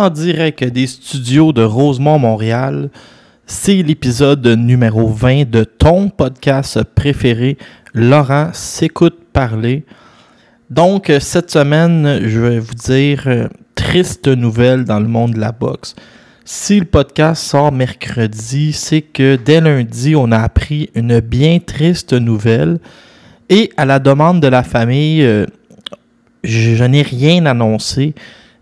[0.00, 2.88] en direct des studios de Rosemont, Montréal.
[3.44, 7.58] C'est l'épisode numéro 20 de ton podcast préféré,
[7.92, 9.84] Laurent s'écoute parler.
[10.70, 15.52] Donc, cette semaine, je vais vous dire euh, triste nouvelle dans le monde de la
[15.52, 15.94] boxe.
[16.46, 22.14] Si le podcast sort mercredi, c'est que dès lundi, on a appris une bien triste
[22.14, 22.78] nouvelle.
[23.50, 25.44] Et à la demande de la famille, euh,
[26.42, 28.14] je, n'ai rien annoncé.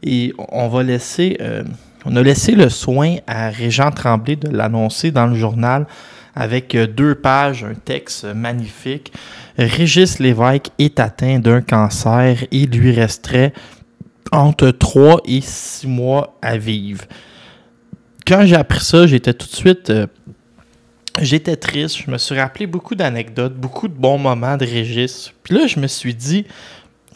[0.02, 1.65] Et on va laisser, euh,
[2.05, 5.86] on a laissé le soin à Régent Tremblay de l'annoncer dans le journal
[6.34, 9.12] avec euh, deux pages, un texte magnifique.
[9.56, 13.53] Régis Lévesque est atteint d'un cancer et il lui resterait
[14.31, 17.05] entre 3 et 6 mois à vivre.
[18.27, 19.91] Quand j'ai appris ça, j'étais tout de suite...
[19.91, 20.06] Euh,
[21.20, 21.97] j'étais triste.
[22.05, 25.33] Je me suis rappelé beaucoup d'anecdotes, beaucoup de bons moments de Régis.
[25.42, 26.47] Puis là, je me suis dit,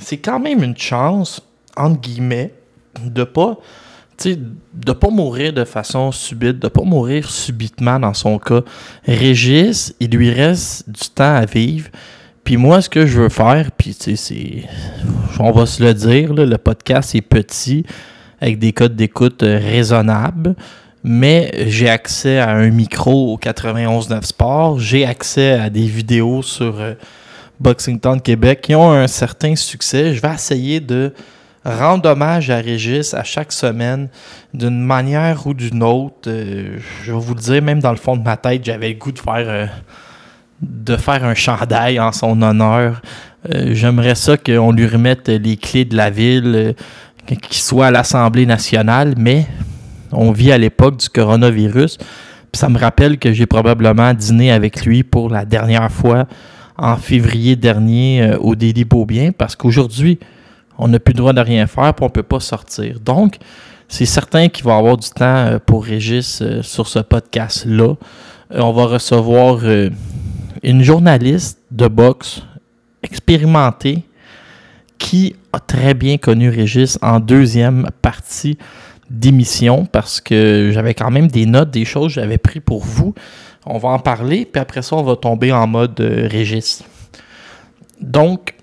[0.01, 1.43] c'est quand même une chance,
[1.77, 2.53] entre guillemets,
[3.11, 3.59] de pas
[5.01, 8.63] pas mourir de façon subite, de pas mourir subitement dans son cas.
[9.05, 11.89] Régis, il lui reste du temps à vivre.
[12.45, 14.65] Puis moi, ce que je veux faire, puis c'est.
[15.39, 17.85] On va se le dire, le podcast est petit,
[18.41, 20.57] avec des codes d'écoute euh, raisonnables,
[21.05, 26.81] mais j'ai accès à un micro au 91.9 Sport, j'ai accès à des vidéos sur
[26.81, 26.95] euh,
[27.61, 30.15] Boxing Town Québec qui ont un certain succès.
[30.15, 31.13] Je vais essayer de
[31.65, 34.09] rendre hommage à Régis à chaque semaine
[34.53, 36.29] d'une manière ou d'une autre.
[36.29, 38.95] Euh, je vais vous le dire, même dans le fond de ma tête, j'avais le
[38.95, 39.67] goût de faire, euh,
[40.61, 43.01] de faire un chandail en son honneur.
[43.53, 46.75] Euh, j'aimerais ça qu'on lui remette les clés de la ville,
[47.27, 49.47] qu'il soit à l'Assemblée nationale, mais
[50.11, 51.99] on vit à l'époque du coronavirus.
[52.53, 56.27] ça me rappelle que j'ai probablement dîné avec lui pour la dernière fois
[56.77, 60.19] en février dernier au Dédé Beaubien, parce qu'aujourd'hui,
[60.79, 63.01] on n'a plus le droit de rien faire, puis on ne peut pas sortir.
[63.01, 63.39] Donc,
[63.93, 67.95] c'est certain qu'il va y avoir du temps euh, pour Régis euh, sur ce podcast-là.
[68.53, 69.61] Euh, on va recevoir
[70.63, 72.43] une journaliste de boxe
[73.03, 74.05] expérimentée
[74.97, 78.57] qui a très bien connu Régis en deuxième partie
[79.11, 83.15] d'émission parce que j'avais quand même des notes, des choses que j'avais pris pour vous.
[83.67, 86.83] On va en parler, puis après ça, on va tomber en mode Régis.
[88.01, 88.55] Donc,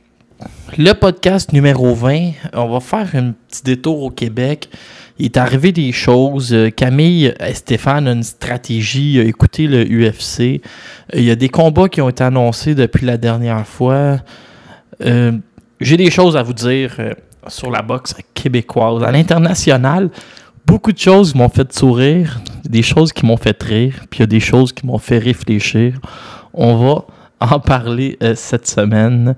[0.78, 4.70] le podcast numéro 20, on va faire un petit détour au Québec.
[5.18, 6.54] Il est arrivé des choses.
[6.54, 10.62] Euh, Camille et Stéphane ont une stratégie, écoutez le UFC.
[11.14, 14.20] Il y a des combats qui ont été annoncés depuis la dernière fois.
[15.02, 15.34] Euh,
[15.82, 17.14] j'ai des choses à vous dire euh,
[17.48, 19.04] sur la boxe québécoise.
[19.04, 20.10] À l'international,
[20.66, 24.24] beaucoup de choses m'ont fait sourire, des choses qui m'ont fait rire, puis il y
[24.24, 26.00] a des choses qui m'ont fait réfléchir.
[26.54, 27.06] On va
[27.42, 29.36] en parler cette semaine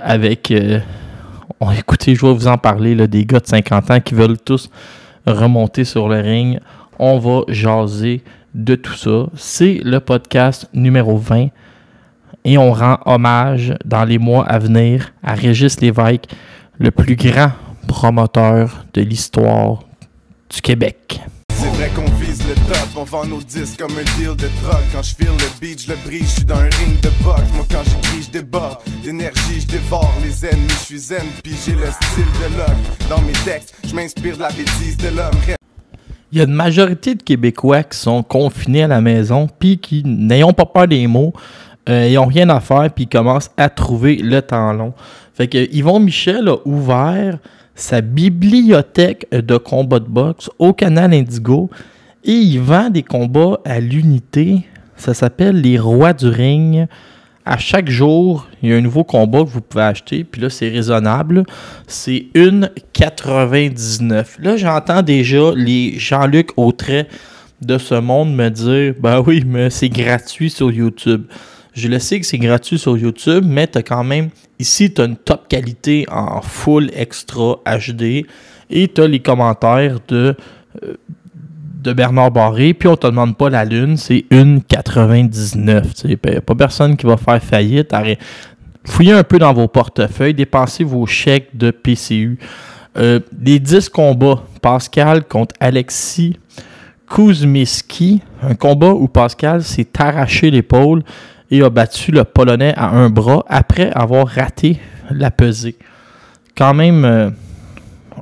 [0.00, 0.50] avec.
[0.50, 0.80] Euh,
[1.76, 4.70] écoutez, je vais vous en parler, là, des gars de 50 ans qui veulent tous
[5.26, 6.60] remonter sur le ring.
[6.98, 8.22] On va jaser
[8.54, 9.26] de tout ça.
[9.34, 11.48] C'est le podcast numéro 20
[12.44, 16.24] et on rend hommage dans les mois à venir à Régis Lévesque,
[16.78, 17.52] le plus grand
[17.86, 19.80] promoteur de l'histoire
[20.50, 21.20] du Québec.
[36.30, 40.04] Il y a une majorité de Québécois qui sont confinés à la maison, puis qui
[40.04, 41.32] n'ayant pas peur des mots,
[41.88, 44.94] euh, n'ont rien à faire, puis commencent à trouver le temps long.
[45.34, 47.38] Fait que Yvon Michel a ouvert
[47.74, 51.68] sa bibliothèque de combats de boxe au canal Indigo
[52.24, 54.66] et il vend des combats à l'unité.
[54.96, 56.86] Ça s'appelle les Rois du Ring.
[57.44, 60.22] À chaque jour, il y a un nouveau combat que vous pouvez acheter.
[60.22, 61.44] Puis là, c'est raisonnable.
[61.88, 64.38] C'est une 99.
[64.40, 67.08] Là, j'entends déjà les Jean-Luc Autret
[67.60, 71.24] de ce monde me dire Ben oui, mais c'est gratuit sur YouTube.
[71.74, 74.30] Je le sais que c'est gratuit sur YouTube, mais tu quand même
[74.62, 78.26] Ici, tu as une top qualité en full extra HD
[78.70, 80.36] et tu as les commentaires de,
[80.84, 80.94] euh,
[81.82, 82.74] de Bernard Barré.
[82.74, 85.86] Puis on te demande pas la lune, c'est une 99.
[86.04, 87.94] Il n'y a pas personne qui va faire faillite.
[88.84, 92.38] Fouillez un peu dans vos portefeuilles, dépensez vos chèques de PCU.
[92.98, 96.36] Euh, les 10 combats, Pascal contre Alexis
[97.08, 101.02] Kuzmiski, un combat où Pascal s'est arraché l'épaule
[101.50, 104.78] et a battu le Polonais à un bras après avoir raté
[105.10, 105.76] la pesée.
[106.56, 107.30] Quand même euh,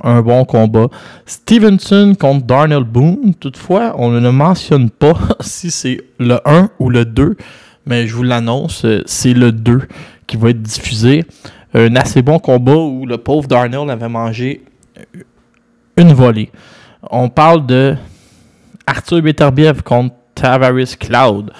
[0.03, 0.87] un bon combat.
[1.25, 3.33] Stevenson contre Darnell Boone.
[3.39, 7.37] Toutefois, on ne mentionne pas si c'est le 1 ou le 2,
[7.85, 9.81] mais je vous l'annonce, euh, c'est le 2
[10.27, 11.25] qui va être diffusé.
[11.73, 14.63] Un assez bon combat où le pauvre Darnell avait mangé
[15.97, 16.51] une volée.
[17.09, 17.95] On parle de
[18.85, 21.51] Arthur Beterbiev contre Tavares Cloud.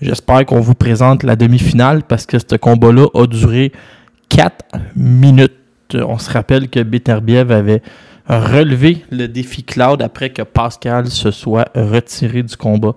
[0.00, 3.72] J'espère qu'on vous présente la demi-finale parce que ce combat-là a duré
[4.30, 4.64] 4
[4.96, 5.59] minutes.
[5.94, 7.82] On se rappelle que Beterbiev avait
[8.28, 12.94] relevé le défi Cloud après que Pascal se soit retiré du combat.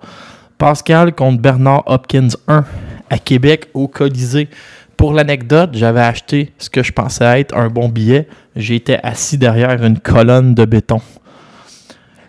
[0.58, 2.64] Pascal contre Bernard Hopkins 1
[3.10, 4.48] à Québec au Colisée.
[4.96, 8.28] Pour l'anecdote, j'avais acheté ce que je pensais être un bon billet.
[8.54, 11.00] J'étais assis derrière une colonne de béton.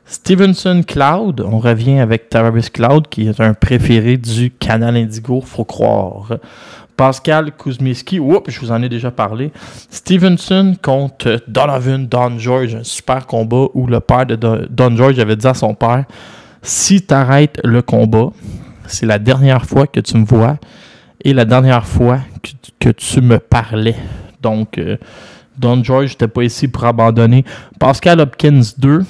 [0.07, 5.65] Stevenson Cloud, on revient avec Tavares Cloud, qui est un préféré du canal Indigo, faut
[5.65, 6.37] croire.
[6.97, 9.51] Pascal Kuzmiski, oups, je vous en ai déjà parlé.
[9.89, 14.35] Stevenson contre Donovan Don George, un super combat où le père de
[14.69, 16.05] Don George avait dit à son père
[16.61, 18.29] Si tu arrêtes le combat,
[18.87, 20.57] c'est la dernière fois que tu me vois
[21.23, 22.19] et la dernière fois
[22.79, 23.95] que, tu me parlais.
[24.41, 24.97] Donc, euh,
[25.57, 27.43] Don George n'était pas ici pour abandonner.
[27.79, 29.03] Pascal Hopkins 2,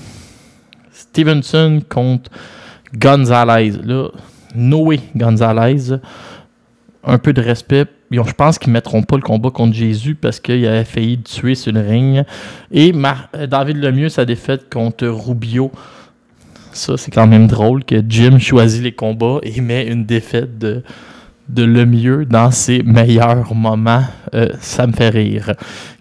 [0.91, 2.31] Stevenson contre
[2.97, 3.73] Gonzalez.
[3.83, 4.09] Là,
[4.55, 5.99] Noé Gonzalez,
[7.05, 7.85] un peu de respect.
[8.11, 11.55] Je pense qu'ils ne mettront pas le combat contre Jésus parce qu'il avait failli tuer
[11.55, 12.23] sur le ring.
[12.71, 12.93] Et
[13.49, 15.71] David Lemieux, sa défaite contre Rubio.
[16.71, 20.83] Ça, c'est quand même drôle que Jim choisit les combats et met une défaite de,
[21.49, 24.03] de Lemieux dans ses meilleurs moments.
[24.33, 25.53] Euh, ça me fait rire.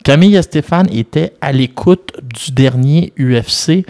[0.02, 3.84] Camille et Stéphane étaient à l'écoute du dernier UFC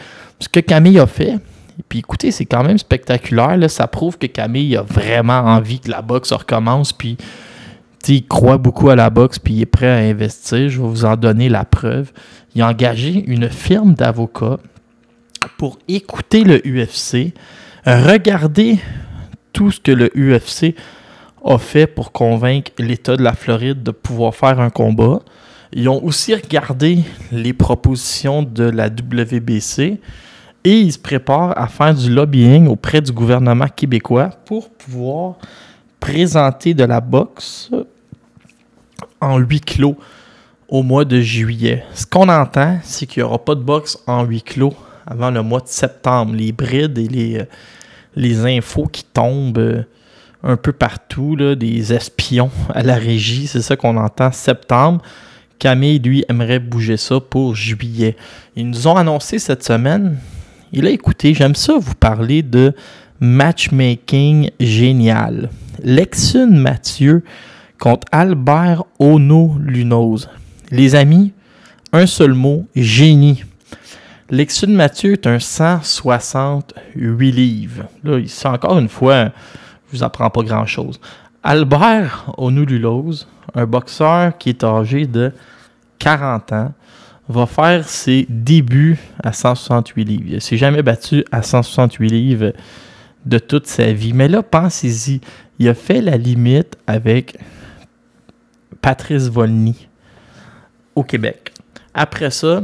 [0.44, 1.36] ce que Camille a fait,
[1.88, 3.56] puis écoutez, c'est quand même spectaculaire.
[3.56, 3.68] Là.
[3.68, 6.92] Ça prouve que Camille a vraiment envie que la boxe recommence.
[6.92, 7.16] Puis
[8.08, 10.68] il croit beaucoup à la boxe, puis il est prêt à investir.
[10.68, 12.12] Je vais vous en donner la preuve.
[12.54, 14.58] Il a engagé une firme d'avocats
[15.58, 17.34] pour écouter le UFC,
[17.84, 18.78] regarder
[19.52, 20.74] tout ce que le UFC
[21.44, 25.20] a fait pour convaincre l'État de la Floride de pouvoir faire un combat.
[25.72, 27.00] Ils ont aussi regardé
[27.32, 30.00] les propositions de la WBC
[30.64, 35.36] et ils se préparent à faire du lobbying auprès du gouvernement québécois pour pouvoir
[36.00, 37.70] présenter de la boxe
[39.20, 39.96] en huis clos
[40.68, 41.84] au mois de juillet.
[41.94, 44.74] Ce qu'on entend, c'est qu'il n'y aura pas de boxe en huis clos
[45.06, 46.34] avant le mois de septembre.
[46.34, 47.44] Les brides et les, euh,
[48.16, 49.84] les infos qui tombent euh,
[50.42, 55.02] un peu partout, là, des espions à la régie, c'est ça qu'on entend septembre.
[55.58, 58.16] Camille, lui, aimerait bouger ça pour juillet.
[58.56, 60.18] Ils nous ont annoncé cette semaine
[60.76, 62.74] et là, écoutez, j'aime ça vous parler de
[63.20, 65.50] matchmaking génial.
[65.84, 67.22] Lexun Mathieu
[67.78, 70.28] contre Albert Ono Lunoz.
[70.72, 71.32] Les amis,
[71.92, 73.44] un seul mot, génie.
[74.30, 77.84] Lexun Mathieu est un 168 livres.
[78.02, 79.26] Là, c'est encore une fois,
[79.92, 80.98] je vous apprends pas grand-chose.
[81.44, 85.30] Albert Ono Lunoz, un boxeur qui est âgé de
[86.00, 86.72] 40 ans,
[87.28, 90.24] va faire ses débuts à 168 livres.
[90.26, 92.52] Il s'est jamais battu à 168 livres
[93.24, 94.12] de toute sa vie.
[94.12, 95.20] Mais là, pensez-y,
[95.58, 97.38] il a fait la limite avec
[98.82, 99.88] Patrice Volny
[100.94, 101.52] au Québec.
[101.94, 102.62] Après ça,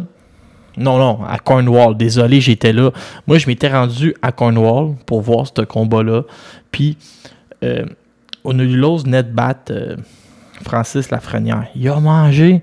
[0.77, 1.97] non, non, à Cornwall.
[1.97, 2.91] Désolé, j'étais là.
[3.27, 6.23] Moi, je m'étais rendu à Cornwall pour voir ce combat-là.
[6.71, 6.97] Puis,
[7.63, 7.85] euh,
[8.45, 9.97] on a eu l'ose net bat euh,
[10.63, 11.67] Francis Lafrenière.
[11.75, 12.63] Il a mangé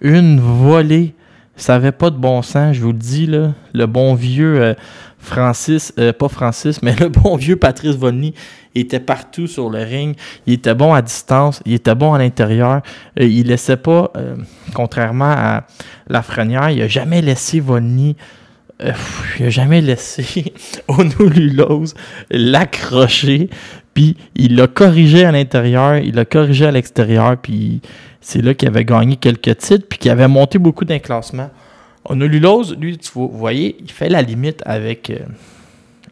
[0.00, 1.14] une volée
[1.56, 3.52] ça n'avait pas de bon sens, je vous le dis, là.
[3.72, 4.74] Le bon vieux euh,
[5.18, 8.34] Francis, euh, pas Francis, mais le bon vieux Patrice Volny
[8.74, 10.16] était partout sur le ring.
[10.46, 12.82] Il était bon à distance, il était bon à l'intérieur.
[13.20, 14.12] Euh, il laissait pas,
[14.74, 15.64] contrairement à
[16.08, 18.16] Lafrenière, il a jamais laissé Volny.
[19.38, 20.52] il a jamais laissé
[20.88, 21.94] Onolulose
[22.30, 23.48] l'accrocher.
[23.94, 27.80] Puis il l'a corrigé à l'intérieur, il l'a corrigé à l'extérieur, puis
[28.20, 31.50] c'est là qu'il avait gagné quelques titres, puis qu'il avait monté beaucoup d'un classement.
[32.04, 35.20] Onolulose, lui, vous voyez, il fait la limite avec euh,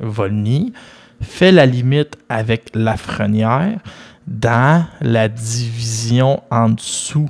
[0.01, 0.73] Volny,
[1.21, 3.79] fait la limite avec Lafrenière
[4.27, 7.29] dans la division en dessous.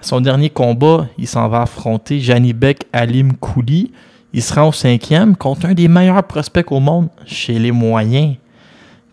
[0.00, 3.92] son dernier combat, il s'en va affronter Janibek Alim Kouli.
[4.32, 8.36] Il se rend au cinquième contre un des meilleurs prospects au monde chez les moyens.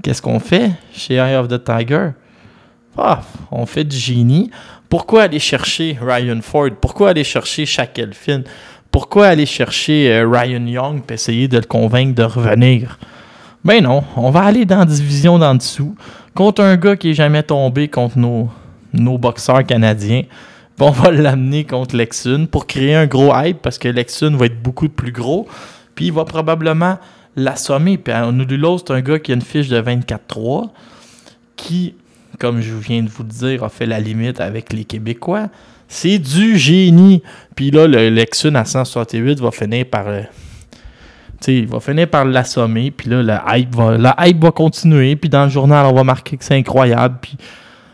[0.01, 2.12] Qu'est-ce qu'on fait chez Eye of the Tiger?
[3.51, 4.51] On fait du génie.
[4.89, 6.70] Pourquoi aller chercher Ryan Ford?
[6.82, 8.41] Pourquoi aller chercher Shaq Elfin?
[8.91, 12.98] Pourquoi aller chercher euh, Ryan Young et essayer de le convaincre de revenir?
[13.63, 15.96] Ben non, on va aller dans la division d'en dessous
[16.34, 18.50] contre un gars qui est jamais tombé contre nos,
[18.94, 20.24] nos boxeurs canadiens.
[20.79, 24.62] on va l'amener contre Lexun pour créer un gros hype parce que Lexun va être
[24.62, 25.48] beaucoup plus gros.
[25.94, 26.98] Puis il va probablement
[27.36, 27.98] l'assommer.
[27.98, 28.14] Puis
[28.58, 30.70] l'autre, c'est un gars qui a une fiche de 24-3
[31.56, 31.94] qui
[32.40, 35.50] comme je viens de vous le dire, a fait la limite avec les Québécois.
[35.88, 37.22] C'est du génie.
[37.56, 40.22] Puis là, le Lexus à 168 va finir par, euh,
[41.48, 45.30] il va finir par l'assommer, puis là, la hype, va, la hype va continuer, puis
[45.30, 47.38] dans le journal, on va marquer que c'est incroyable, puis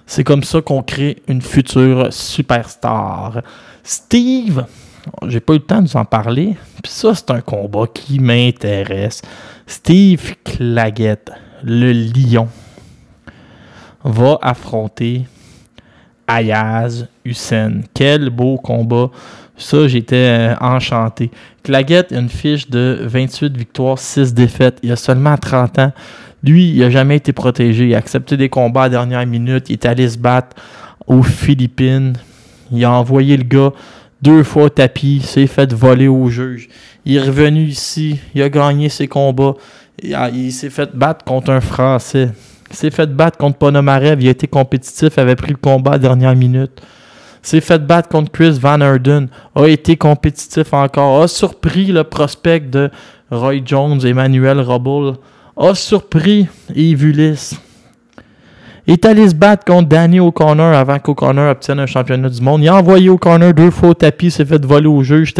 [0.05, 3.41] c'est comme ça qu'on crée une future superstar.
[3.83, 4.65] Steve,
[5.27, 8.19] j'ai pas eu le temps de vous en parler, puis ça, c'est un combat qui
[8.19, 9.21] m'intéresse.
[9.67, 11.31] Steve Claggett,
[11.63, 12.47] le lion,
[14.03, 15.25] va affronter
[16.27, 17.81] Ayaz Hussein.
[17.93, 19.09] Quel beau combat!
[19.57, 21.31] Ça, j'étais euh, enchanté.
[21.63, 24.79] Claggett a une fiche de 28 victoires, 6 défaites.
[24.83, 25.93] Il a seulement 30 ans.
[26.43, 27.87] Lui, il n'a jamais été protégé.
[27.87, 29.69] Il a accepté des combats à la dernière minute.
[29.69, 30.55] Il est allé se battre
[31.07, 32.13] aux Philippines.
[32.71, 33.71] Il a envoyé le gars
[34.25, 35.17] deux fois tapis.
[35.17, 36.67] Il s'est fait voler au juge.
[37.05, 38.19] Il est revenu ici.
[38.33, 39.53] Il a gagné ses combats.
[40.01, 42.29] Il, s'est fait battre contre un Français.
[42.69, 44.21] Il s'est fait battre contre Ponomarev.
[44.21, 45.13] Il a été compétitif.
[45.15, 46.81] Il avait pris le combat à la dernière minute
[47.41, 52.61] s'est fait battre contre Chris Van Erden, a été compétitif encore, a surpris le prospect
[52.61, 52.89] de
[53.29, 55.17] Roy Jones, Emmanuel Robble,
[55.55, 57.64] a surpris Yves
[58.93, 62.61] est allé se battre contre Danny O'Connor avant qu'O'Connor obtienne un championnat du monde.
[62.61, 65.33] Il a envoyé O'Connor deux fois au tapis, s'est fait voler au juge.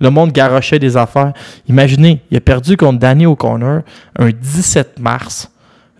[0.00, 1.32] Le monde garochait des affaires.
[1.68, 3.80] Imaginez, il a perdu contre Danny O'Connor
[4.18, 5.50] un 17 mars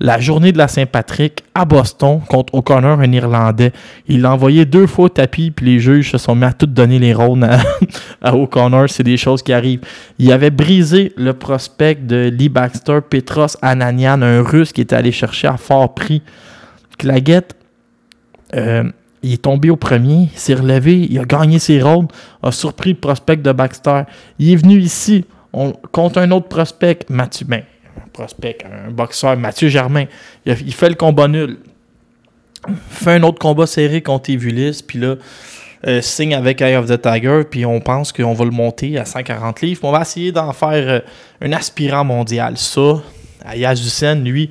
[0.00, 3.72] la journée de la Saint-Patrick à Boston contre O'Connor, un Irlandais.
[4.08, 6.66] Il l'a envoyé deux fois au tapis, puis les juges se sont mis à tout
[6.66, 7.46] donner les rônes
[8.22, 8.88] à, O'Connor.
[8.88, 9.82] C'est des choses qui arrivent.
[10.18, 15.12] Il avait brisé le prospect de Lee Baxter, Petros Ananian, un Russe qui était allé
[15.12, 16.22] chercher à fort prix.
[17.00, 17.56] Claguette,
[18.54, 18.84] euh,
[19.22, 22.06] il est tombé au premier, il s'est relevé, il a gagné ses rôles,
[22.42, 24.02] a surpris le prospect de Baxter.
[24.38, 27.46] Il est venu ici on, contre un autre prospect, Mathieu.
[27.48, 27.62] Ben,
[28.12, 30.04] prospect, un boxeur, Mathieu Germain.
[30.44, 31.58] Il, fait le combat nul.
[32.90, 35.16] Fait un autre combat serré contre Evulis, puis là,
[35.86, 39.06] euh, signe avec Eye of the Tiger, puis on pense qu'on va le monter à
[39.06, 39.80] 140 livres.
[39.84, 41.00] On va essayer d'en faire euh,
[41.40, 42.58] un aspirant mondial.
[42.58, 43.00] Ça,
[43.46, 44.50] Ayaz Hussein, lui,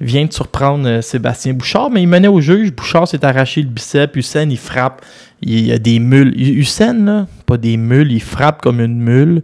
[0.00, 2.72] vient de surprendre euh, Sébastien Bouchard, mais il menait au juge.
[2.72, 4.16] Bouchard s'est arraché le bicep.
[4.16, 5.04] Hussein, il frappe.
[5.42, 6.34] Il y a des mules.
[6.38, 9.42] Hussein, là, pas des mules, il frappe comme une mule.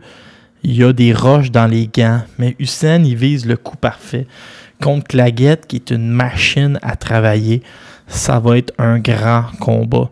[0.64, 4.26] Il y a des roches dans les gants, mais Hussein, il vise le coup parfait.
[4.80, 7.62] Contre Claguette, qui est une machine à travailler,
[8.06, 10.08] ça va être un grand combat.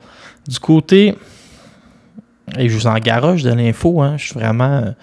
[0.49, 1.15] Du côté,
[2.59, 4.95] et je vous en garoche de l'info, hein, je suis vraiment.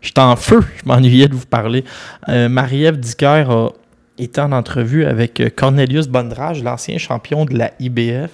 [0.00, 1.82] Je suis en feu, je m'ennuyais de vous parler.
[2.28, 3.68] Euh, Marie-Ève Dicker a
[4.18, 8.30] été en entrevue avec Cornelius Bondrage, l'ancien champion de la IBF.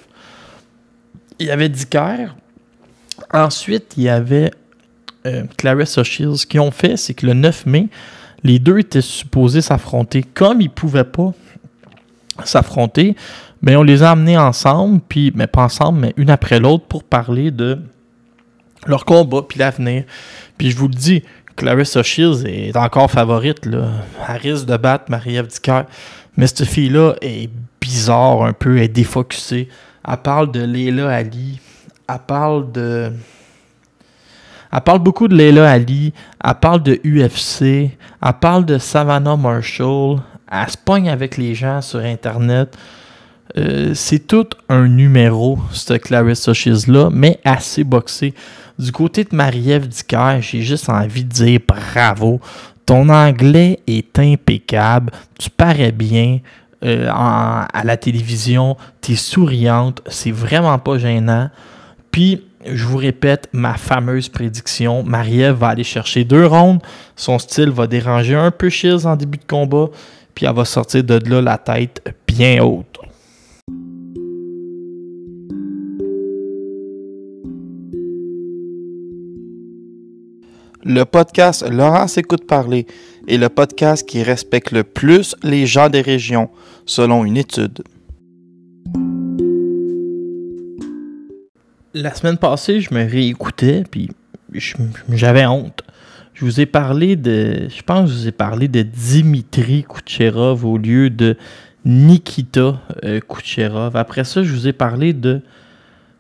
[1.38, 2.34] Il y avait Dicker.
[3.32, 4.50] Ensuite, il y avait
[5.26, 7.88] euh, Clarissa Shields, ce qu'ils ont fait, c'est que le 9 mai,
[8.42, 10.22] les deux étaient supposés s'affronter.
[10.22, 11.32] Comme ils ne pouvaient pas
[12.44, 13.16] s'affronter,
[13.62, 16.86] mais ben, on les a amenés ensemble, puis, mais pas ensemble, mais une après l'autre
[16.86, 17.78] pour parler de
[18.86, 20.04] leur combat puis l'avenir.
[20.56, 21.22] Puis je vous le dis,
[21.60, 23.66] Clarissa Shields est encore favorite.
[23.66, 23.90] Là.
[24.26, 25.82] Elle risque de battre Marie-Ève Dicker.
[26.34, 29.68] Mais cette fille-là est bizarre un peu, elle est défocusée.
[30.08, 31.60] Elle parle de Leila Ali.
[32.08, 33.12] Elle parle de
[34.72, 40.20] elle parle beaucoup de Leila Ali, elle parle de UFC, elle parle de Savannah Marshall,
[40.50, 42.78] elle se pogne avec les gens sur Internet.
[43.58, 48.32] Euh, c'est tout un numéro, cette Clarissa Shields-là, mais assez boxé.
[48.80, 52.40] Du côté de Marie-Ève Dicker, j'ai juste envie de dire bravo.
[52.86, 56.38] Ton anglais est impeccable, tu parais bien
[56.82, 61.50] euh, à la télévision, tu es souriante, c'est vraiment pas gênant.
[62.10, 65.02] Puis, je vous répète ma fameuse prédiction.
[65.02, 66.80] Marie-Ève va aller chercher deux rondes.
[67.16, 69.88] Son style va déranger un peu Shields en début de combat.
[70.34, 72.99] Puis elle va sortir de là la tête bien haute.
[80.82, 82.86] Le podcast Laurence écoute parler
[83.28, 86.48] est le podcast qui respecte le plus les gens des régions,
[86.86, 87.82] selon une étude.
[91.94, 94.10] la semaine passée, je me réécoutais, puis
[95.10, 95.82] j'avais honte.
[96.34, 97.68] Je vous ai parlé de.
[97.68, 101.36] Je pense que je vous ai parlé de Dimitri Kucherov au lieu de
[101.84, 103.96] Nikita euh, Kucherov.
[103.96, 105.42] Après ça, je vous ai parlé de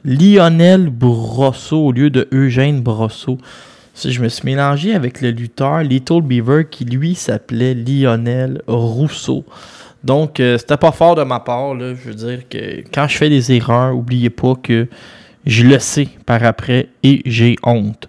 [0.04, 3.38] Lionel Brosso au lieu de Eugène Brosso.
[3.94, 9.44] Je me suis mélangé avec le lutteur Little Beaver qui lui s'appelait Lionel Rousseau.
[10.02, 11.74] Donc, euh, c'était pas fort de ma part.
[11.74, 11.94] Là.
[11.94, 14.88] Je veux dire que quand je fais des erreurs, n'oubliez pas que
[15.46, 18.08] je le sais par après et j'ai honte.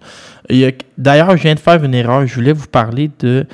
[0.98, 2.26] D'ailleurs, je viens de faire une erreur.
[2.26, 3.46] Je voulais vous parler de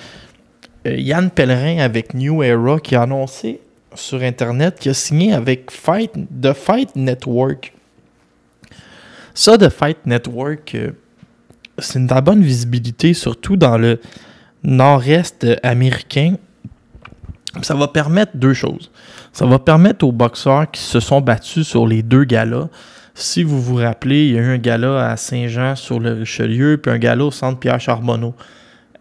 [0.88, 3.60] euh, Yann Pellerin avec New Era qui a annoncé
[3.94, 7.74] sur Internet qu'il a signé avec Fight, The Fight Network.
[9.34, 10.92] Ça, The Fight Network, euh,
[11.80, 14.00] c'est une bonne visibilité, surtout dans le,
[14.64, 16.36] nord-est américain,
[17.62, 18.92] ça va permettre deux choses.
[19.34, 22.68] Ça va permettre aux boxeurs qui se sont battus sur les deux galas.
[23.16, 26.78] Si vous vous rappelez, il y a eu un gala à Saint-Jean sur le Richelieu,
[26.78, 28.36] puis un gala au centre Pierre Charbonneau.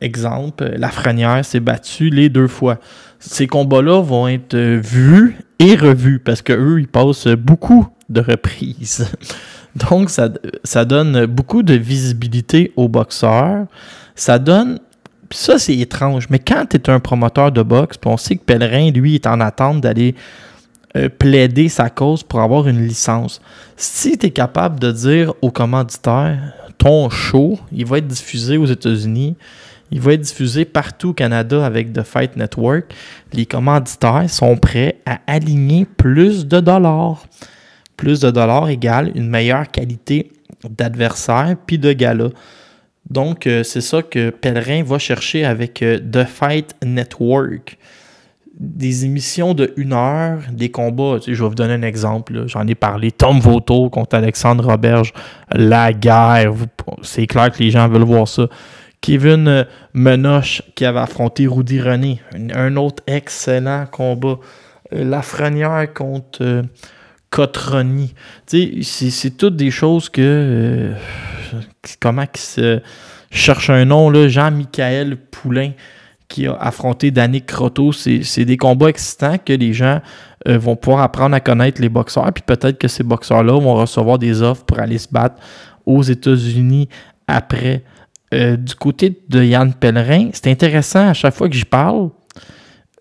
[0.01, 2.79] Exemple, la Frenière s'est battue les deux fois.
[3.19, 9.11] Ces combats-là vont être vus et revus parce qu'eux, ils passent beaucoup de reprises.
[9.77, 13.67] Donc, ça, donne beaucoup de visibilité aux boxeurs.
[14.15, 14.81] Ça donne
[15.31, 16.29] ça, c'est étrange.
[16.31, 19.27] Mais quand tu es un promoteur de boxe, puis on sait que Pellerin, lui, est
[19.27, 20.15] en attente d'aller
[20.97, 23.41] euh, plaider sa cause pour avoir une licence.
[23.77, 26.39] Si tu es capable de dire au commanditaire,
[26.79, 29.37] ton show, il va être diffusé aux États-Unis,
[29.91, 32.95] il va être diffusé partout au Canada avec The Fight Network,
[33.33, 37.25] les commanditaires sont prêts à aligner plus de dollars.
[37.97, 40.31] Plus de dollars égale une meilleure qualité
[40.69, 42.29] d'adversaire puis de gala.
[43.11, 47.79] Donc, euh, c'est ça que Pellerin va chercher avec euh, The Fight Network.
[48.59, 51.19] Des émissions de une heure, des combats.
[51.25, 52.45] je vais vous donner un exemple.
[52.47, 53.13] J'en ai parlé.
[53.13, 55.13] Tom Voto contre Alexandre Roberge.
[55.53, 56.55] La guerre.
[57.03, 58.49] C'est clair que les gens veulent voir ça.
[59.03, 62.21] Kevin euh, Menoche qui avait affronté Rudy René.
[62.55, 64.39] Un, autre excellent combat.
[64.91, 66.65] Lafrenière contre
[68.47, 70.93] C'est toutes des choses que
[72.01, 72.81] comment qui se
[73.31, 75.73] cherche un nom, là, Jean-Michael Poulain
[76.29, 77.93] qui a affronté Danny Croteau.
[77.93, 80.01] C'est des combats excitants que les gens
[80.49, 82.33] euh, vont pouvoir apprendre à connaître les boxeurs.
[82.33, 85.37] Puis peut-être que ces boxeurs-là vont recevoir des offres pour aller se battre
[85.85, 86.89] aux États-Unis
[87.29, 87.85] après.
[88.35, 92.11] Euh, du côté de Yann Pellerin, c'est intéressant à chaque fois que j'y parle.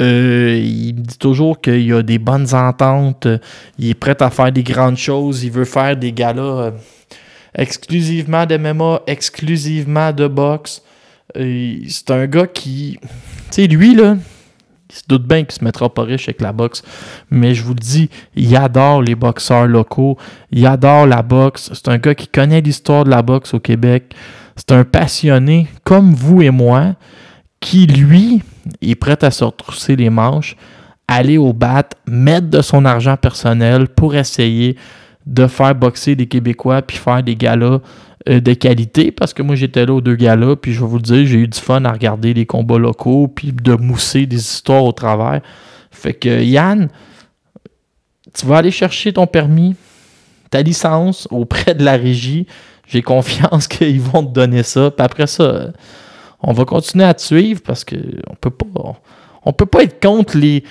[0.01, 3.27] Euh, il me dit toujours qu'il a des bonnes ententes,
[3.79, 6.73] il est prêt à faire des grandes choses, il veut faire des galas
[7.57, 10.81] exclusivement de MMA, exclusivement de boxe.
[11.33, 12.99] C'est un gars qui.
[13.01, 13.09] Tu
[13.51, 14.17] sais, lui, là,
[14.89, 16.83] il se doute bien qu'il se mettra pas riche avec la boxe.
[17.29, 20.17] Mais je vous le dis, il adore les boxeurs locaux.
[20.51, 21.71] Il adore la boxe.
[21.73, 24.13] C'est un gars qui connaît l'histoire de la boxe au Québec.
[24.55, 26.95] C'est un passionné comme vous et moi
[27.59, 28.41] qui, lui,
[28.81, 30.55] est prêt à se retrousser les manches,
[31.07, 34.75] aller au bat, mettre de son argent personnel pour essayer
[35.25, 37.79] de faire boxer des Québécois puis faire des galas
[38.29, 40.97] euh, de qualité parce que moi j'étais là aux deux galas puis je vais vous
[40.97, 44.37] le dire, j'ai eu du fun à regarder les combats locaux puis de mousser des
[44.37, 45.41] histoires au travers.
[45.91, 46.89] Fait que Yann,
[48.33, 49.75] tu vas aller chercher ton permis,
[50.49, 52.45] ta licence auprès de la régie.
[52.87, 54.91] J'ai confiance qu'ils vont te donner ça.
[54.91, 55.71] Puis après ça,
[56.45, 57.95] on va continuer à te suivre parce que
[58.29, 58.95] on peut pas
[59.57, 60.63] peut pas être contre les,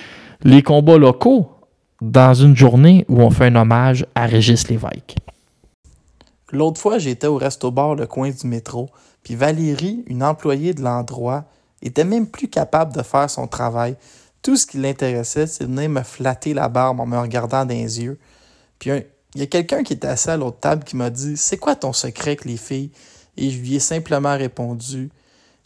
[0.43, 1.49] les combats locaux
[2.01, 5.15] dans une journée où on fait un hommage à Régis Lévesque.
[6.51, 8.89] L'autre fois, j'étais au resto-bar le coin du métro,
[9.23, 11.45] puis Valérie, une employée de l'endroit,
[11.81, 13.95] était même plus capable de faire son travail.
[14.41, 17.73] Tout ce qui l'intéressait, c'est de venir me flatter la barbe en me regardant dans
[17.73, 18.19] les yeux.
[18.79, 18.91] Puis
[19.33, 21.75] il y a quelqu'un qui était assis à l'autre table qui m'a dit C'est quoi
[21.75, 22.91] ton secret avec les filles
[23.35, 25.09] Et je lui ai simplement répondu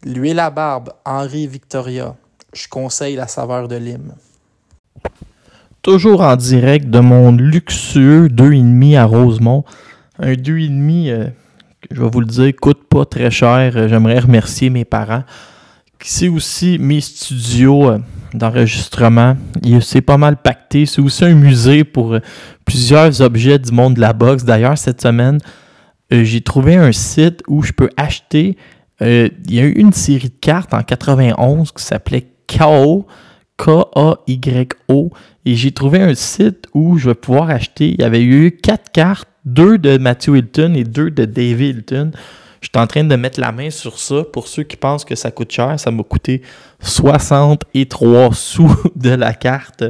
[0.06, 2.16] L'huile à barbe, Henri Victoria.
[2.54, 4.14] Je conseille la saveur de lime
[5.82, 9.64] toujours en direct de mon luxueux 2,5 à Rosemont.
[10.20, 11.28] Un 2,5, euh,
[11.92, 13.74] je vais vous le dire, coûte pas très cher.
[13.76, 15.24] Euh, j'aimerais remercier mes parents.
[16.02, 18.00] C'est aussi mes studios euh,
[18.34, 19.36] d'enregistrement.
[19.82, 20.86] C'est pas mal pacté.
[20.86, 22.18] C'est aussi un musée pour
[22.66, 24.44] plusieurs objets du monde de la boxe.
[24.44, 25.40] D'ailleurs, cette semaine,
[26.12, 28.58] j'ai trouvé un site où je peux acheter.
[29.02, 33.08] Il y a eu une série de cartes en 91 qui s'appelait KO.
[33.60, 35.12] K-A-Y-O.
[35.46, 37.90] Et j'ai trouvé un site où je vais pouvoir acheter.
[37.90, 42.12] Il y avait eu quatre cartes, deux de Matthew Hilton et deux de David Hilton.
[42.62, 44.24] Je suis en train de mettre la main sur ça.
[44.24, 46.42] Pour ceux qui pensent que ça coûte cher, ça m'a coûté
[46.82, 49.84] 63 sous de la carte.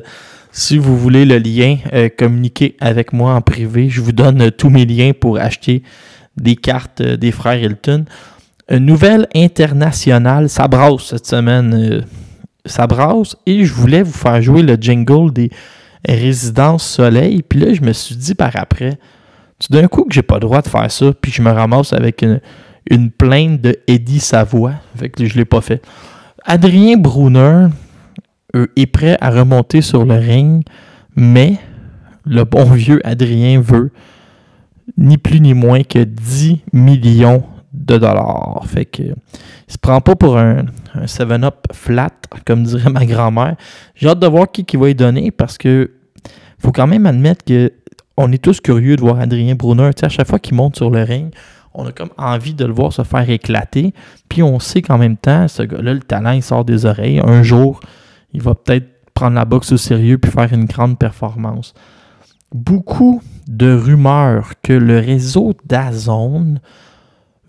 [0.52, 3.90] Si vous voulez le lien, euh, communiquez avec moi en privé.
[3.90, 5.84] Je vous donne tous mes liens pour acheter
[6.38, 8.06] des cartes euh, des frères Hilton.
[8.70, 11.74] Une nouvelle internationale, ça brasse cette semaine.
[11.74, 12.02] Euh,
[12.66, 15.50] ça brasse et je voulais vous faire jouer le jingle des
[16.08, 17.42] résidences soleil.
[17.42, 19.00] Puis là, je me suis dit par après,
[19.60, 21.94] tout d'un coup que j'ai pas le droit de faire ça, puis je me ramasse
[21.94, 24.74] avec une, plainte de Eddie Savoie.
[24.96, 25.82] Fait que je l'ai pas fait.
[26.46, 27.68] Adrien Brunner
[28.56, 30.64] euh, est prêt à remonter sur le ring,
[31.16, 31.58] mais
[32.26, 33.92] le bon vieux Adrien veut
[34.98, 38.64] ni plus ni moins que 10 millions de dollars.
[38.66, 40.66] Fait que il se prend pas pour un,
[41.06, 42.12] 7-up flat,
[42.46, 43.56] comme dirait ma grand-mère.
[43.96, 45.92] J'ai hâte de voir qui, qui va y donner parce que
[46.60, 47.72] faut quand même admettre que
[48.18, 49.92] on est tous curieux de voir Adrien Brunner.
[50.02, 51.34] à chaque fois qu'il monte sur le ring,
[51.74, 53.94] on a comme envie de le voir se faire éclater.
[54.28, 57.22] Puis on sait qu'en même temps, ce gars-là, le talent, il sort des oreilles.
[57.24, 57.80] Un jour,
[58.34, 61.74] il va peut-être prendre la boxe au sérieux puis faire une grande performance.
[62.54, 66.60] Beaucoup de rumeurs que le réseau d'Azone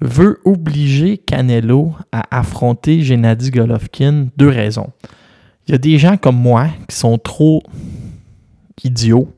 [0.00, 4.28] veut obliger Canelo à affronter Gennady Golovkin.
[4.36, 4.90] Deux raisons.
[5.66, 7.62] Il y a des gens comme moi qui sont trop
[8.82, 9.32] idiots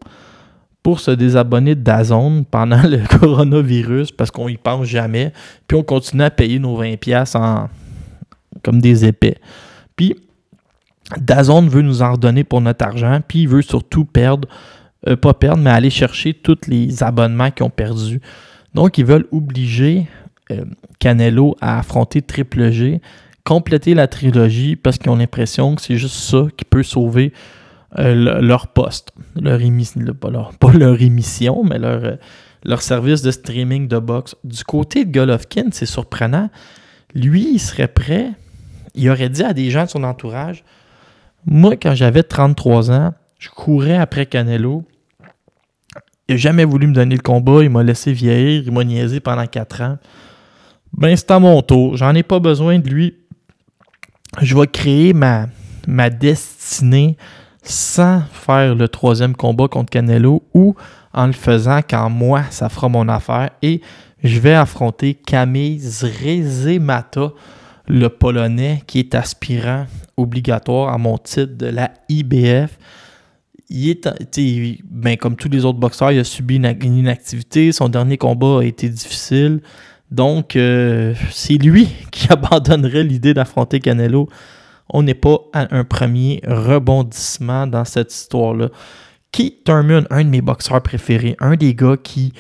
[0.83, 5.33] pour se désabonner de Dazone pendant le coronavirus parce qu'on y pense jamais,
[5.67, 7.69] puis on continue à payer nos 20$ en,
[8.63, 9.37] comme des épais.
[9.97, 10.17] Puis
[11.19, 14.49] Dazone veut nous en redonner pour notre argent, puis il veut surtout perdre,
[15.09, 18.21] euh, pas perdre, mais aller chercher tous les abonnements qu'ils ont perdus.
[18.75, 20.07] Donc, ils veulent obliger
[20.99, 23.01] Canelo à affronter Triple G,
[23.45, 27.33] compléter la trilogie parce qu'ils ont l'impression que c'est juste ça qui peut sauver
[27.99, 29.59] euh, leur poste, leur
[30.21, 32.17] pas, leur, émission, mais leur, euh,
[32.65, 34.35] leur service de streaming de boxe.
[34.45, 36.49] Du côté de Golovkin, c'est surprenant.
[37.15, 38.31] Lui, il serait prêt,
[38.95, 40.65] il aurait dit à des gens de son entourage
[41.45, 44.85] Moi, quand j'avais 33 ans, je courais après Canelo.
[46.29, 49.21] Il n'a jamais voulu me donner le combat, il m'a laissé vieillir, il m'a niaisé
[49.21, 49.99] pendant 4 ans.
[50.93, 53.15] Ben, c'est à mon tour, j'en ai pas besoin de lui.
[54.41, 55.47] Je vais créer ma,
[55.87, 57.17] ma destinée
[57.63, 60.75] sans faire le troisième combat contre Canelo ou
[61.13, 63.51] en le faisant quand moi, ça fera mon affaire.
[63.63, 63.81] Et
[64.23, 67.33] je vais affronter Camille Zrezemata,
[67.89, 72.79] le Polonais, qui est aspirant obligatoire à mon titre de la IBF.
[73.69, 74.09] Il est,
[74.85, 77.73] ben, comme tous les autres boxeurs, il a subi une, inactivité.
[77.73, 79.61] Son dernier combat a été difficile.
[80.13, 84.29] Donc, euh, c'est lui qui abandonnerait l'idée d'affronter Canelo.
[84.91, 88.69] On n'est pas à un premier rebondissement dans cette histoire-là.
[89.33, 92.35] Keith Thurman, un de mes boxeurs préférés, un des gars qui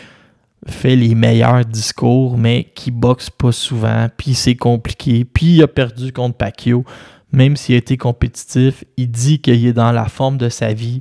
[0.67, 5.67] fait les meilleurs discours, mais qui boxe pas souvent, puis c'est compliqué, puis il a
[5.67, 6.85] perdu contre Pacquiao,
[7.33, 11.01] même s'il a été compétitif, il dit qu'il est dans la forme de sa vie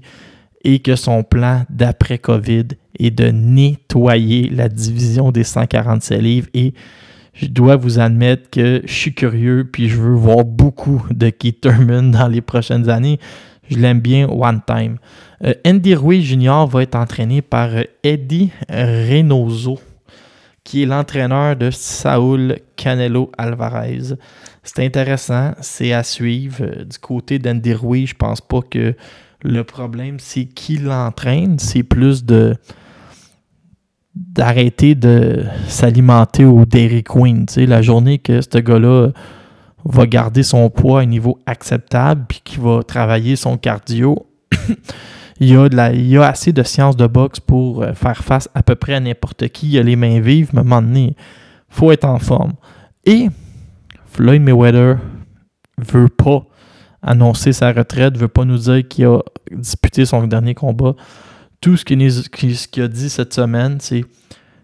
[0.64, 2.68] et que son plan d'après-Covid
[3.00, 6.74] est de nettoyer la division des 147 livres et
[7.34, 11.62] je dois vous admettre que je suis curieux puis je veux voir beaucoup de Keith
[11.62, 13.20] Thurman dans les prochaines années.
[13.70, 14.98] Je l'aime bien one time.
[15.44, 16.66] Euh, Andy Ruiz Jr.
[16.68, 19.80] va être entraîné par euh, Eddie Reynoso,
[20.66, 24.16] qui est l'entraîneur de Saul Canelo Alvarez.
[24.64, 26.58] C'est intéressant, c'est à suivre.
[26.62, 28.94] Euh, du côté d'Andy Ruiz, je pense pas que
[29.44, 32.56] le problème c'est qui l'entraîne, c'est plus de
[34.16, 37.46] d'arrêter de s'alimenter au Dairy Queen.
[37.56, 39.10] la journée que ce gars-là
[39.86, 44.28] va garder son poids à un niveau acceptable puis qu'il va travailler son cardio,
[45.40, 48.76] il, y a y assez de sciences de boxe pour euh, faire face à peu
[48.76, 49.70] près à n'importe qui.
[49.70, 52.54] Il a les mains vives, mais à un moment donné, il faut être en forme.
[53.06, 53.30] Et
[54.06, 54.98] Floyd Mayweather
[55.78, 56.46] veut pas
[57.02, 59.20] annoncer sa retraite, veut pas nous dire qu'il a
[59.52, 60.96] disputé son dernier combat
[61.62, 64.04] tout ce qu'il a dit cette semaine, c'est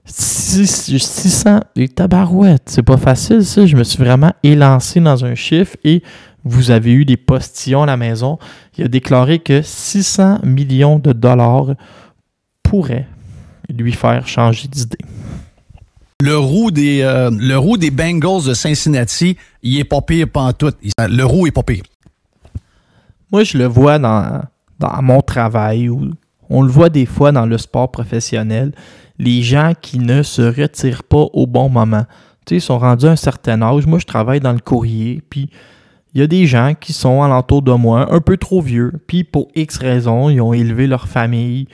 [0.06, 2.64] 600 et tabarouettes.
[2.66, 3.66] C'est pas facile, ça.
[3.66, 6.02] Je me suis vraiment élancé dans un chiffre et
[6.44, 8.40] vous avez eu des postillons à la maison.
[8.78, 11.76] Il a déclaré que 600 millions de dollars
[12.64, 13.08] pourraient
[13.70, 14.98] lui faire changer d'idée.
[16.20, 17.30] Le roux des euh,
[17.92, 20.74] Bengals de Cincinnati, il est pas pire tout.
[20.98, 21.84] Le roux est pas pire.
[23.32, 24.42] Moi, je le vois dans,
[25.02, 26.12] mon travail ou
[26.50, 28.72] on le voit des fois dans le sport professionnel,
[29.20, 32.06] les gens qui ne se retirent pas au bon moment.
[32.50, 33.86] Ils sont rendus à un certain âge.
[33.86, 35.50] Moi, je travaille dans le courrier, puis
[36.14, 39.24] il y a des gens qui sont alentour de moi, un peu trop vieux, puis
[39.24, 41.68] pour X raisons, ils ont élevé leur famille,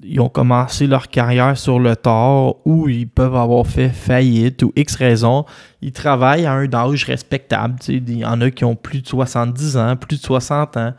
[0.00, 4.72] ils ont commencé leur carrière sur le tort, ou ils peuvent avoir fait faillite, ou
[4.76, 5.44] X raisons.
[5.82, 7.76] Ils travaillent à un âge respectable.
[7.88, 10.94] Il y en a qui ont plus de 70 ans, plus de 60 ans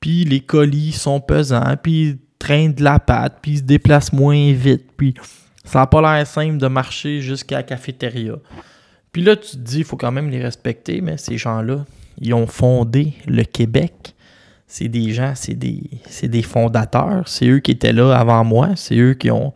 [0.00, 4.12] puis les colis sont pesants, puis ils traînent de la pâte, puis ils se déplacent
[4.12, 5.14] moins vite, puis
[5.64, 8.34] ça n'a pas l'air simple de marcher jusqu'à la cafétéria.
[9.12, 11.84] Puis là, tu te dis, il faut quand même les respecter, mais ces gens-là,
[12.20, 14.14] ils ont fondé le Québec.
[14.70, 15.82] C'est des gens, c'est des,
[16.22, 17.26] des fondateurs.
[17.26, 18.70] C'est eux qui étaient là avant moi.
[18.76, 19.54] C'est eux qui ont,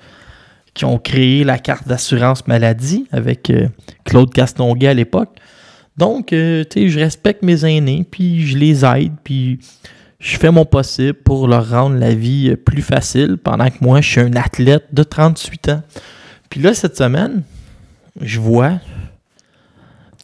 [0.73, 3.69] qui ont créé la carte d'assurance maladie avec euh,
[4.05, 5.37] Claude Castonguay à l'époque.
[5.99, 9.61] Donc, euh, tu sais, je respecte mes aînés, puis je les aide, puis
[10.19, 14.09] je fais mon possible pour leur rendre la vie plus facile pendant que moi, je
[14.09, 15.83] suis un athlète de 38 ans.
[16.49, 17.43] Puis là, cette semaine,
[18.21, 18.79] je vois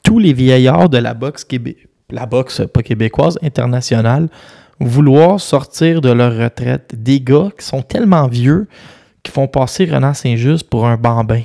[0.03, 4.29] tous les vieillards de la boxe québécoise, la boxe pas québécoise, internationale,
[4.81, 6.95] vouloir sortir de leur retraite.
[6.97, 8.69] Des gars qui sont tellement vieux
[9.23, 11.43] qui font passer Renan Saint-Just pour un bambin.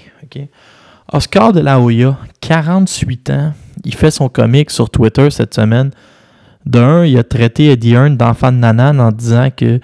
[1.12, 5.92] Oscar de la Hoya, 48 ans, il fait son comic sur Twitter cette semaine.
[6.66, 9.80] D'un, il a traité Eddie Hearn d'enfant de nanan en disant que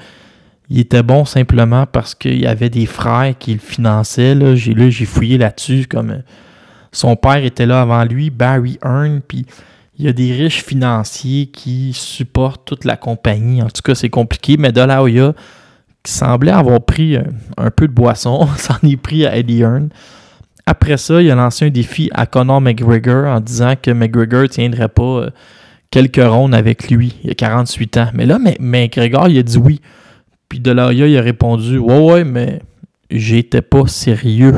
[0.69, 4.35] il était bon simplement parce qu'il avait des frères qui le finançaient.
[4.35, 4.55] Là.
[4.55, 6.21] J'ai, là, j'ai fouillé là-dessus comme euh,
[6.91, 9.45] son père était là avant lui, Barry Hearn, puis
[9.99, 13.61] il y a des riches financiers qui supportent toute la compagnie.
[13.61, 15.33] En tout cas, c'est compliqué, mais De Hoya,
[16.03, 17.25] qui semblait avoir pris un,
[17.57, 19.89] un peu de boisson, s'en est pris à Eddie Hearn.
[20.65, 24.47] Après ça, il a lancé un défi à Conor McGregor en disant que McGregor ne
[24.47, 25.29] tiendrait pas euh,
[25.91, 27.17] quelques rondes avec lui.
[27.23, 28.09] Il a 48 ans.
[28.13, 29.81] Mais là, McGregor, il a dit oui.
[30.47, 32.61] Puis De il a répondu Ouais, ouais, mais
[33.11, 34.53] j'étais pas sérieux.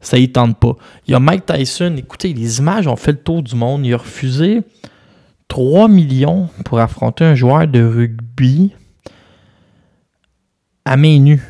[0.00, 0.76] Ça y tente pas.
[1.06, 1.94] Il y a Mike Tyson.
[1.96, 3.84] Écoutez, les images ont fait le tour du monde.
[3.84, 4.62] Il a refusé
[5.48, 8.72] 3 millions pour affronter un joueur de rugby
[10.84, 11.42] à main nue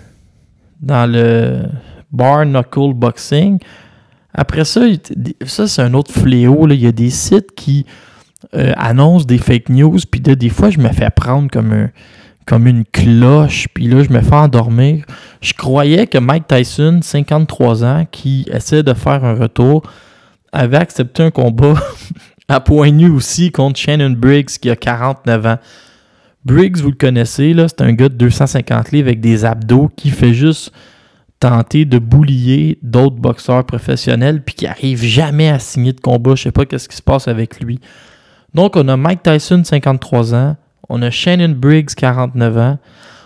[0.80, 1.64] dans le
[2.10, 3.58] bar knuckle boxing.
[4.32, 4.82] Après ça,
[5.44, 6.66] ça c'est un autre fléau.
[6.66, 6.74] Là.
[6.74, 7.86] Il y a des sites qui
[8.54, 11.88] euh, annoncent des fake news, puis des fois, je me fais prendre comme,
[12.46, 15.04] comme une cloche, puis là, je me fais endormir.
[15.40, 19.82] Je croyais que Mike Tyson, 53 ans, qui essaie de faire un retour,
[20.52, 21.74] avait accepté un combat
[22.48, 25.58] à point nu aussi contre Shannon Briggs, qui a 49 ans.
[26.44, 30.10] Briggs, vous le connaissez, là, c'est un gars de 250 livres avec des abdos qui
[30.10, 30.72] fait juste
[31.40, 36.36] tenter de boulier d'autres boxeurs professionnels puis qui arrive jamais à signer de combat.
[36.36, 37.80] Je sais pas qu'est-ce qui se passe avec lui.
[38.54, 40.56] Donc, on a Mike Tyson, 53 ans.
[40.88, 42.78] On a Shannon Briggs, 49 ans.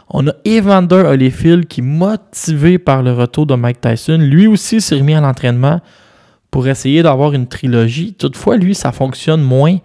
[0.09, 4.97] On a Evander Holyfield qui, motivé par le retour de Mike Tyson, lui aussi s'est
[4.97, 5.81] remis à l'entraînement
[6.51, 8.15] pour essayer d'avoir une trilogie.
[8.15, 9.79] Toutefois, lui, ça fonctionne moins.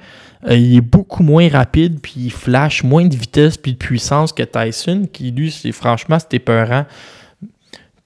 [0.48, 4.34] Euh, il est beaucoup moins rapide, puis il flash moins de vitesse puis de puissance
[4.34, 6.86] que Tyson, qui lui, c'est franchement, c'était peurant.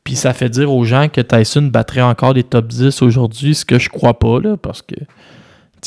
[0.03, 3.65] Puis ça fait dire aux gens que Tyson battrait encore des top 10 aujourd'hui, ce
[3.65, 4.95] que je crois pas, là, parce que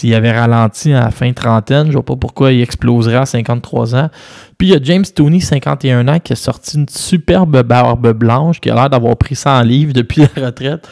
[0.03, 1.89] il avait ralenti à la fin trentaine.
[1.89, 4.11] Je vois pas pourquoi il exploserait à 53 ans.
[4.59, 8.61] Puis il y a James Tooney, 51 ans, qui a sorti une superbe barbe blanche,
[8.61, 10.89] qui a l'air d'avoir pris 100 livres depuis la retraite,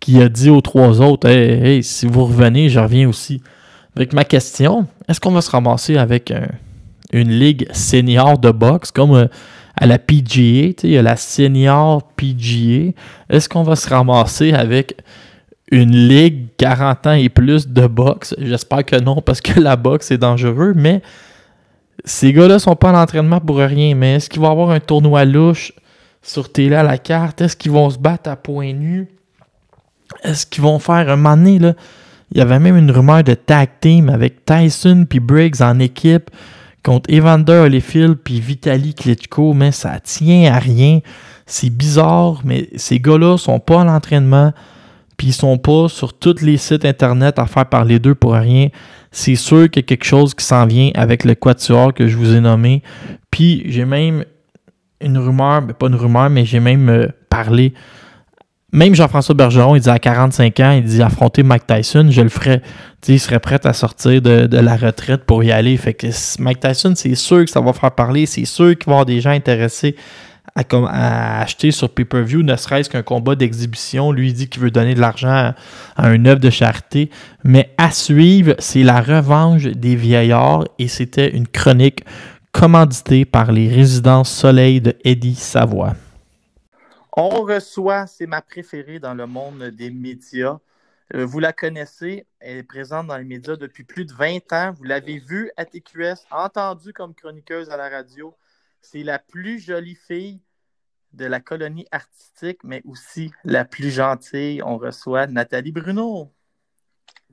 [0.00, 3.42] qui a dit aux trois autres Hey, si vous revenez, je reviens aussi.
[3.96, 6.32] Avec ma question, est-ce qu'on va se ramasser avec
[7.12, 9.26] une ligue senior de boxe comme euh,
[9.80, 12.92] à la PGA, il y a la senior PGA.
[13.30, 14.96] Est-ce qu'on va se ramasser avec
[15.70, 18.34] une ligue 40 ans et plus de boxe?
[18.38, 21.02] J'espère que non, parce que la boxe est dangereux, mais
[22.04, 23.94] ces gars-là sont pas en entraînement pour rien.
[23.94, 25.72] Mais est-ce qu'il va avoir un tournoi louche
[26.22, 27.40] sur télé à la carte?
[27.40, 29.08] Est-ce qu'ils vont se battre à point nu?
[30.22, 31.74] Est-ce qu'ils vont faire un moment?
[32.30, 36.30] Il y avait même une rumeur de tag team avec Tyson puis Briggs en équipe
[36.84, 41.00] contre Evander Holyfield puis Vitaly Klitschko, mais ça tient à rien.
[41.46, 44.52] C'est bizarre, mais ces gars-là sont pas à l'entraînement,
[45.18, 48.68] puis ils sont pas sur tous les sites internet à faire parler d'eux pour rien.
[49.10, 52.16] C'est sûr qu'il y a quelque chose qui s'en vient avec le quatuor que je
[52.16, 52.82] vous ai nommé.
[53.30, 54.24] Puis j'ai même
[55.02, 57.74] une rumeur, mais pas une rumeur, mais j'ai même euh, parlé
[58.72, 62.28] même Jean-François Bergeron, il dit à 45 ans, il dit affronter Mike Tyson, je le
[62.28, 62.60] ferais.
[63.06, 65.76] il serait prêt à sortir de, la retraite pour y aller.
[65.78, 66.06] Fait que
[66.38, 69.06] Mike Tyson, c'est sûr que ça va faire parler, c'est sûr qu'il va y avoir
[69.06, 69.96] des gens intéressés
[70.58, 74.12] à, acheter sur pay-per-view, ne serait-ce qu'un combat d'exhibition.
[74.12, 75.54] Lui, dit qu'il veut donner de l'argent à,
[75.96, 77.10] à, un œuvre de charité.
[77.44, 82.04] Mais à suivre, c'est la revanche des vieillards et c'était une chronique
[82.52, 85.94] commanditée par les résidences Soleil de Eddie Savoie.
[87.16, 90.58] On reçoit, c'est ma préférée dans le monde des médias.
[91.14, 94.72] Euh, vous la connaissez, elle est présente dans les médias depuis plus de 20 ans.
[94.72, 98.36] Vous l'avez vue à TQS, entendue comme chroniqueuse à la radio.
[98.82, 100.40] C'est la plus jolie fille
[101.12, 104.62] de la colonie artistique, mais aussi la plus gentille.
[104.62, 106.30] On reçoit Nathalie Bruno.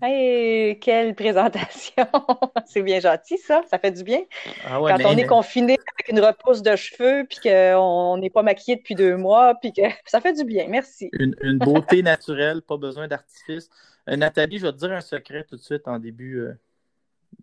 [0.01, 2.05] Hey, quelle présentation!
[2.65, 3.63] c'est bien gentil, ça.
[3.69, 4.21] Ça fait du bien.
[4.65, 8.75] Ah Quand on est confiné avec une repousse de cheveux, puis qu'on n'est pas maquillé
[8.75, 10.67] depuis deux mois, puis que ça fait du bien.
[10.67, 11.09] Merci.
[11.13, 13.69] Une, beauté naturelle, pas besoin d'artifice.
[14.09, 16.53] Euh, Nathalie, je vais te dire un secret tout de suite en début euh,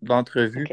[0.02, 0.68] d'entrevue.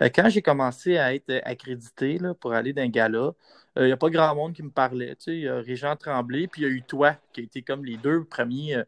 [0.00, 3.32] Quand j'ai commencé à être accrédité pour aller d'un gala,
[3.76, 5.16] il n'y a pas grand monde qui me parlait.
[5.26, 7.84] Il y a Régent Tremblay, puis il y a eu toi, qui a été comme
[7.84, 8.82] les deux premiers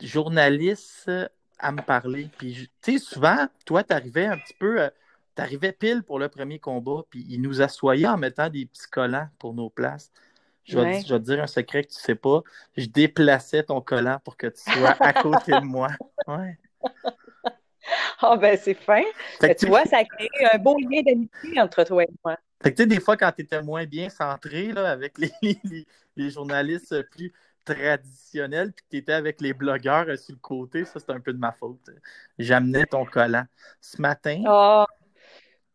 [0.00, 1.10] journalistes
[1.58, 2.28] à me parler.
[2.38, 4.90] Puis, tu sais, souvent, toi, tu arrivais un petit peu, euh,
[5.36, 8.88] tu arrivais pile pour le premier combat, puis il nous assoyait en mettant des petits
[8.90, 10.12] collants pour nos places.
[10.64, 12.42] Je vais, te dire un secret que tu sais pas.
[12.76, 15.88] Je déplaçais ton collant pour que tu sois à côté de moi.
[16.26, 16.58] Ouais.
[18.20, 19.02] Ah, ben, c'est fin.
[19.58, 22.36] tu vois, ça a créé un beau lien d'amitié entre toi et moi.
[22.62, 25.30] Fait que, tu sais, des fois, quand tu étais moins bien centré, là, avec les,
[25.42, 27.32] les, les journalistes plus
[27.64, 31.20] traditionnel puis que tu étais avec les blogueurs euh, sur le côté, ça, c'est un
[31.20, 31.90] peu de ma faute.
[32.38, 33.44] J'amenais ton collant.
[33.80, 34.42] Ce matin.
[34.46, 34.84] Oh.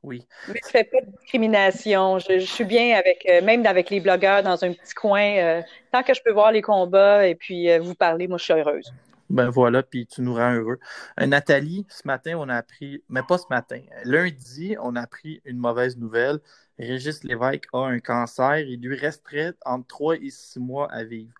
[0.02, 0.26] Oui.
[0.48, 2.20] Mais tu fais pas de discrimination.
[2.20, 5.36] Je, suis bien avec, euh, même avec les blogueurs dans un petit coin.
[5.38, 8.54] Euh, tant que je peux voir les combats et puis vous parler, moi, je suis
[8.54, 8.94] heureuse.
[9.30, 10.80] Ben voilà, puis tu nous rends heureux.
[11.20, 15.58] Nathalie, ce matin, on a appris, mais pas ce matin, lundi, on a appris une
[15.58, 16.40] mauvaise nouvelle.
[16.80, 18.60] Régis Lévesque a un cancer.
[18.60, 21.34] Il lui resterait entre 3 et 6 mois à vivre.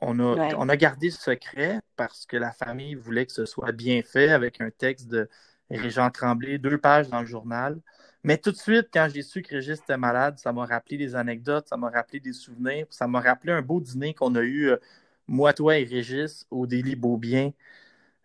[0.00, 3.72] On a, on a gardé le secret parce que la famille voulait que ce soit
[3.72, 5.28] bien fait avec un texte de
[5.70, 7.80] Régent Tremblay, deux pages dans le journal.
[8.24, 11.14] Mais tout de suite, quand j'ai su que Régis était malade, ça m'a rappelé des
[11.14, 14.70] anecdotes, ça m'a rappelé des souvenirs, ça m'a rappelé un beau dîner qu'on a eu,
[14.70, 14.76] euh,
[15.26, 17.52] moi, toi et Régis, au Délit Beaubien.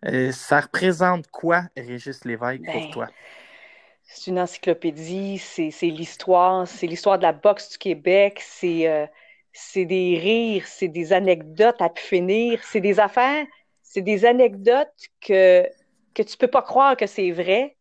[0.06, 3.08] Euh, ça représente quoi, Régis Lévesque, pour ben, toi?
[4.04, 9.06] C'est une encyclopédie, c'est l'histoire, c'est l'histoire de la boxe du Québec, c'est euh,
[9.54, 13.46] c'est des rires, c'est des anecdotes à finir, c'est des affaires,
[13.84, 14.88] c'est des anecdotes
[15.22, 15.68] que,
[16.14, 17.76] que tu peux pas croire que c'est vrai.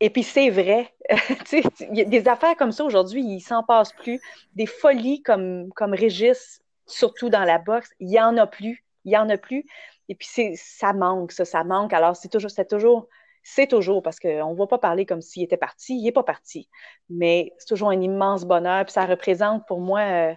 [0.00, 0.92] Et puis c'est vrai.
[1.52, 4.20] Il y a des affaires comme ça aujourd'hui, il s'en passe plus.
[4.56, 6.61] Des folies comme, comme Régis,
[6.92, 8.84] surtout dans la boxe, il y en a plus.
[9.04, 9.64] Il y en a plus.
[10.08, 11.92] Et puis ça manque, ça, ça manque.
[11.92, 13.08] Alors c'est toujours, c'est toujours,
[13.42, 15.96] c'est toujours parce qu'on ne va pas parler comme s'il était parti.
[15.96, 16.68] Il n'est pas parti.
[17.08, 18.84] Mais c'est toujours un immense bonheur.
[18.84, 20.00] Puis ça représente pour moi.
[20.00, 20.34] Euh,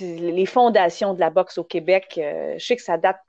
[0.00, 2.18] les fondations de la boxe au Québec.
[2.18, 3.20] Euh, je sais que ça date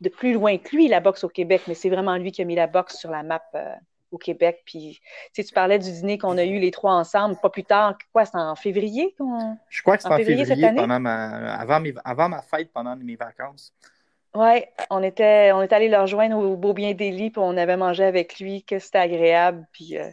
[0.00, 2.44] de plus loin que lui, la boxe au Québec, mais c'est vraiment lui qui a
[2.44, 3.74] mis la boxe sur la map euh,
[4.14, 4.62] au Québec.
[4.64, 5.00] Puis,
[5.34, 8.36] tu parlais du dîner qu'on a eu les trois ensemble, pas plus tard, quoi, c'est
[8.36, 9.56] en février qu'on.
[9.68, 10.86] Je crois que c'est en, février, cette année?
[10.86, 13.72] Ma, avant, avant ma fête, pendant mes vacances.
[14.34, 17.76] Oui, on était, on est allé le rejoindre au Beau Bien Délit, puis on avait
[17.76, 19.66] mangé avec lui, que c'était agréable.
[19.72, 20.10] Puis, euh,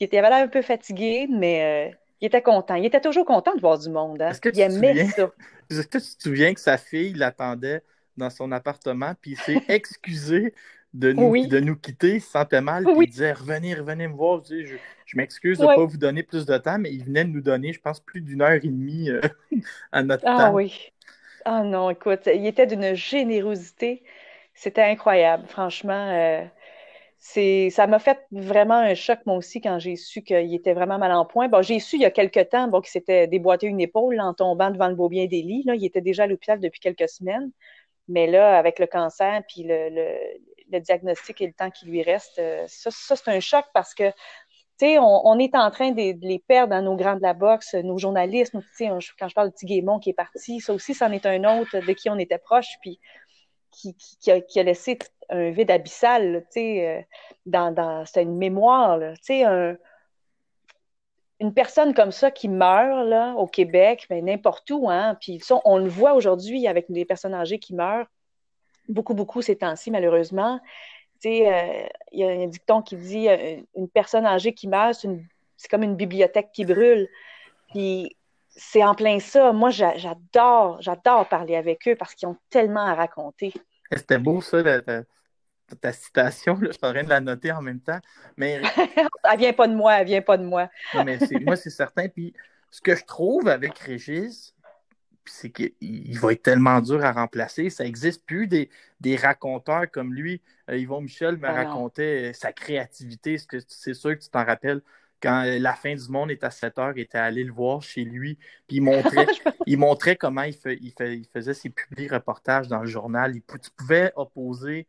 [0.00, 2.74] il, était, avait l'air un peu fatigué, mais il était content.
[2.74, 4.22] Il était toujours content de voir du monde.
[4.22, 4.32] Hein?
[4.44, 5.30] il aimait ça.
[5.70, 7.82] Est-ce que tu te souviens que sa fille l'attendait
[8.16, 10.54] dans son appartement, puis il s'est excusé
[10.92, 14.14] de nous, de nous quitter, il se sentait mal, puis il disait Revenez, revenez me
[14.14, 14.42] voir.
[14.44, 14.76] Je,
[15.06, 17.40] je, m'excuse de ne pas vous donner plus de temps, mais il venait de nous
[17.40, 19.20] donner, je pense, plus d'une heure et demie euh,
[19.92, 20.44] à notre ah, temps.
[20.46, 20.92] Ah oui.
[21.44, 24.02] Ah non, écoute, il était d'une générosité.
[24.54, 26.10] C'était incroyable, franchement.
[26.12, 26.44] Euh,
[27.18, 30.98] c'est ça m'a fait vraiment un choc moi aussi quand j'ai su qu'il était vraiment
[30.98, 31.48] mal en point.
[31.48, 34.34] Bon, j'ai su il y a quelque temps bon, qu'il s'était déboîté une épaule en
[34.34, 35.62] tombant devant le beau bien des lits.
[35.66, 35.74] Là.
[35.74, 37.50] Il était déjà à l'hôpital depuis quelques semaines.
[38.08, 40.16] Mais là, avec le cancer, puis le, le,
[40.78, 44.86] diagnostic et le temps qui lui reste, euh, ça, c'est un choc parce que tu
[44.86, 47.74] sais, on, on, est en train de, les perdre dans nos grands de la boxe,
[47.74, 51.44] nos journalistes, quand je parle de Tiguémon qui est parti, ça aussi, c'en est un
[51.60, 52.76] autre de qui on était proche.
[52.80, 52.98] Puis
[53.70, 57.02] qui, qui, a, laissé un vide abyssal, tu sais, euh,
[57.46, 59.76] dans, dans c'est une mémoire, tu sais, un,
[61.40, 65.78] une personne comme ça qui meurt là, au Québec, mais n'importe où, hein, puis on
[65.78, 68.06] le voit aujourd'hui avec des personnes âgées qui meurent,
[68.90, 70.60] beaucoup, beaucoup ces temps-ci, malheureusement.
[71.22, 74.68] Tu sais, euh, il y a un dicton qui dit euh, une personne âgée qui
[74.68, 74.94] meurt,
[75.56, 77.08] c'est comme une bibliothèque qui brûle.
[77.68, 78.16] Puis
[78.48, 79.52] c'est en plein ça.
[79.52, 83.52] Moi, j'adore, j'adore parler avec eux parce qu'ils ont tellement à raconter.
[83.92, 84.62] C'était beau, ça,
[85.80, 86.58] ta, citation.
[86.60, 88.00] Je suis en train de la noter en même temps.
[88.36, 88.60] Mais...
[89.32, 90.68] elle vient pas de moi, elle vient pas de moi.
[90.94, 92.08] non, mais moi, c'est certain.
[92.08, 92.32] Puis
[92.70, 94.54] ce que je trouve avec Régis,
[95.30, 97.70] c'est qu'il va être tellement dur à remplacer.
[97.70, 98.68] Ça n'existe plus des,
[99.00, 100.42] des, raconteurs comme lui.
[100.68, 103.36] Euh, Yvon Michel me ah racontait sa créativité.
[103.68, 104.82] C'est sûr que tu t'en rappelles?
[105.22, 108.04] Quand la fin du monde est à 7 heures, il était allé le voir chez
[108.04, 109.26] lui, puis il montrait,
[109.66, 113.36] il montrait comment il, il, faisait ses publics reportages dans le journal.
[113.36, 114.86] Il, tu pouvais opposer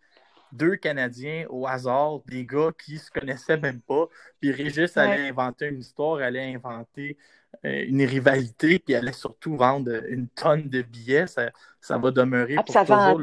[0.53, 4.07] deux Canadiens au hasard, des gars qui se connaissaient même pas,
[4.39, 9.91] puis Régis allait inventer une histoire, allait inventer euh, une rivalité, puis allait surtout vendre
[10.09, 11.27] une tonne de billets.
[11.27, 13.21] Ça, ça va demeurer ah, pour toujours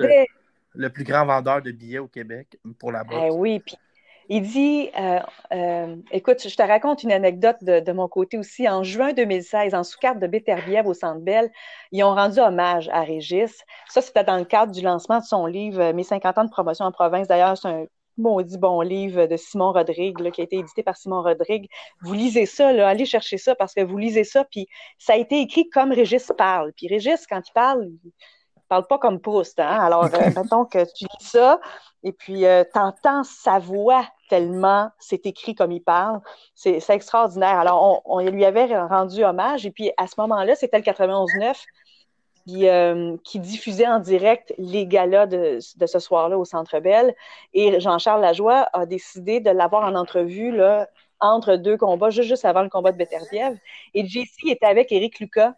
[0.75, 3.21] le, plus grand vendeur de billets au Québec pour la boxe.
[3.27, 3.77] Eh oui, puis
[4.31, 5.21] il dit, euh,
[5.53, 8.69] euh, écoute, je te raconte une anecdote de, mon côté aussi.
[8.69, 11.51] En juin 2016, en sous-carte de Béterbiève au Centre Bell,
[11.93, 13.65] ils ont rendu hommage à Régis.
[13.89, 16.51] Ça, c'était dans le cadre du lancement de son livre euh, Mes 50 ans de
[16.51, 17.27] promotion en province.
[17.27, 17.87] D'ailleurs, c'est un
[18.19, 21.69] maudit bon livre de Simon Rodrigue, qui a été édité par Simon Rodrigue.
[22.03, 25.17] Vous lisez ça, là, allez chercher ça parce que vous lisez ça, puis ça a
[25.17, 26.73] été écrit comme Régis parle.
[26.73, 28.13] Puis Régis, quand il parle, il
[28.69, 29.59] parle pas comme Proust.
[29.61, 29.79] Hein?
[29.81, 31.61] Alors, euh, mettons que tu lis ça,
[32.03, 36.21] et puis euh, tu entends sa voix tellement c'est écrit comme il parle.
[36.55, 37.59] C'est extraordinaire.
[37.59, 41.57] Alors, on, lui avait rendu hommage, et puis à ce moment-là, c'était le 91-9
[42.49, 47.15] qui, euh, qui, diffusait en direct les galas de, ce soir-là au Centre Bell.
[47.53, 50.89] Et Jean-Charles Lajoie a décidé de l'avoir en entrevue là,
[51.21, 53.59] entre deux combats, juste, avant le combat de Beterbiev.
[53.93, 55.55] Et JC était avec Éric Lucas,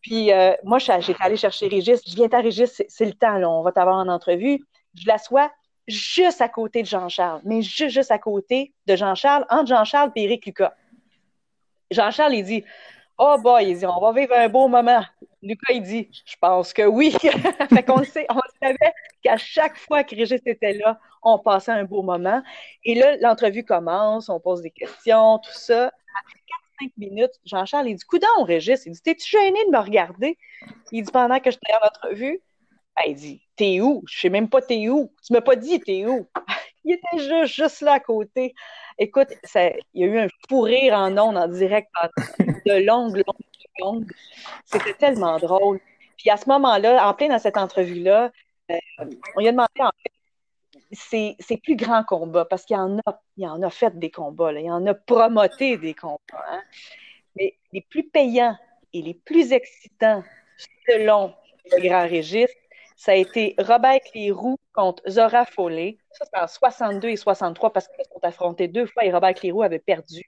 [0.00, 2.00] Puis euh, moi, j'étais allée chercher Régis.
[2.06, 4.64] Je viens à Régis, c'est le temps, là, on va t'avoir en entrevue.
[4.94, 5.50] Je l'assois
[5.86, 10.24] juste à côté de Jean-Charles, mais juste, juste à côté de Jean-Charles, entre Jean-Charles et
[10.24, 10.72] Eric Lucas.
[11.90, 12.64] Jean-Charles, il dit
[13.18, 15.04] Oh boy, il dit, on va vivre un beau moment.
[15.42, 17.10] Lucas, il dit Je pense que oui.
[17.68, 18.92] fait qu'on sait, on savait
[19.22, 22.42] qu'à chaque fois que Régis était là, on passait un beau moment.
[22.84, 25.86] Et là, l'entrevue commence, on pose des questions, tout ça.
[25.86, 30.38] Après 4-5 minutes, Jean-Charles, il dit Coudon, Régis, il dit T'es-tu gêné de me regarder?
[30.92, 32.40] Il dit Pendant que j'étais en entrevue,
[32.96, 34.02] ben, il dit T'es où?
[34.08, 35.12] Je sais même pas t'es où.
[35.26, 36.28] Tu m'as pas dit t'es où?
[36.84, 38.54] Il était juste, juste là à côté.
[38.98, 41.88] Écoute, il y a eu un fou rire en ondes en direct
[42.38, 44.12] de longues, longues longues.
[44.64, 45.80] C'était tellement drôle.
[46.16, 48.30] Puis à ce moment-là, en plein dans cette entrevue-là,
[48.70, 48.76] euh,
[49.36, 50.12] on lui a demandé en fait
[50.92, 54.52] ses, plus grands combats, parce qu'il y en a, il en a fait des combats,
[54.52, 56.18] il en a promoté des combats.
[56.50, 56.62] Hein.
[57.36, 58.56] Mais les plus payants
[58.92, 60.22] et les plus excitants,
[60.86, 61.34] selon
[61.72, 62.56] le grand registre,
[63.02, 65.98] ça a été Robert Clérou contre Zora Foley.
[66.12, 69.64] Ça, c'est en 62 et 63 parce qu'ils sont affrontés deux fois et Robert Clérou
[69.64, 70.22] avait perdu.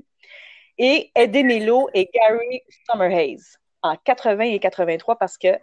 [0.76, 3.38] Et Eddie Milo et Gary Summerhays
[3.82, 5.56] en 80 et 83 parce que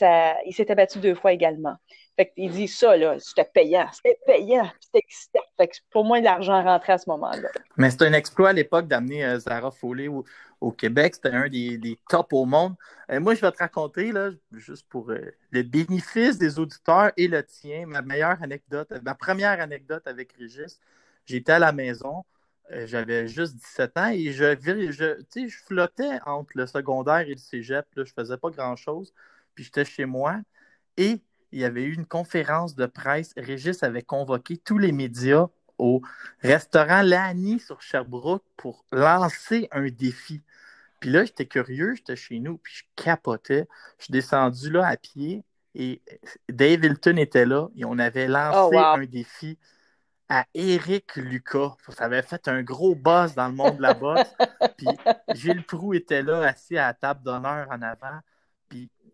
[0.00, 1.76] il s'était battu deux fois également.
[2.16, 5.40] Fait il dit ça, là, c'était payant, c'était payant, c'était excitant.
[5.90, 7.48] Pour moi, l'argent rentrait à ce moment-là.
[7.76, 11.16] Mais c'était un exploit à l'époque d'amener euh, Zara Foley au, Québec.
[11.16, 12.74] C'était un des, des tops au monde.
[13.10, 17.28] Euh, moi, je vais te raconter, là, juste pour euh, le bénéfice des auditeurs et
[17.28, 20.80] le tien, ma meilleure anecdote, ma première anecdote avec Régis.
[21.26, 22.24] J'étais à la maison,
[22.72, 24.56] euh, j'avais juste 17 ans et je,
[24.90, 27.86] je, je flottais entre le secondaire et le cégep.
[27.94, 29.12] Là, je faisais pas grand-chose.
[29.56, 30.36] Puis j'étais chez moi
[30.96, 33.32] et il y avait eu une conférence de presse.
[33.36, 35.46] Régis avait convoqué tous les médias
[35.78, 36.02] au
[36.40, 40.42] restaurant Lani sur Sherbrooke pour lancer un défi.
[41.00, 43.66] Puis là, j'étais curieux, j'étais chez nous, puis je capotais.
[43.98, 45.44] Je suis descendu là à pied
[45.74, 46.00] et
[46.48, 49.58] Dave Hilton était là et on avait lancé oh, un défi
[50.28, 51.76] à Eric Lucas.
[51.90, 54.34] Ça avait fait un gros buzz dans le monde de la boxe.
[54.76, 54.88] puis
[55.34, 58.20] Gilles Proux était là, assis à la table d'honneur en avant.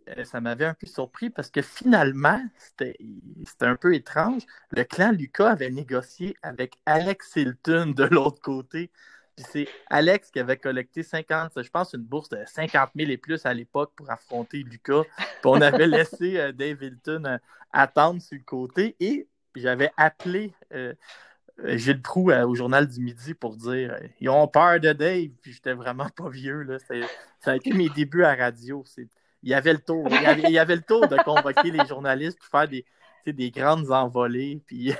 [0.09, 2.97] Euh, ça m'avait un peu surpris parce que finalement, c'était
[3.61, 4.43] un peu étrange.
[4.71, 8.91] Le clan Lucas avait négocié avec Alex Hilton de l'autre côté.
[9.37, 13.17] Puis c'est Alex qui avait collecté 50, je pense, une bourse de 50 000 et
[13.17, 15.03] plus à l'époque pour affronter Lucas.
[15.17, 17.39] Puis on avait laissé euh, Dave Hilton euh,
[17.73, 20.55] attendre sur le côté et j'avais appelé
[21.65, 25.31] Gilles Proux au Journal du Midi pour dire ils ont peur de Dave.
[25.43, 26.63] Puis j'étais vraiment pas vieux.
[26.63, 26.79] Là.
[27.39, 28.83] Ça a été mes débuts à radio.
[29.43, 30.07] Il y avait le tour.
[30.09, 32.85] Il y avait, le tour de convoquer les journalistes pour faire des,
[33.27, 34.61] des grandes envolées.
[34.67, 34.93] Puis...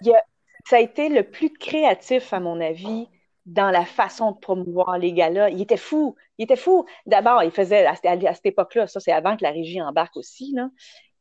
[0.64, 3.08] ça a été le plus créatif, à mon avis,
[3.46, 5.50] dans la façon de promouvoir les gars-là.
[5.50, 6.16] Il était fou.
[6.38, 6.86] Il était fou.
[7.06, 10.70] D'abord, il faisait, à, cette époque-là, ça c'est avant que la régie embarque aussi, là,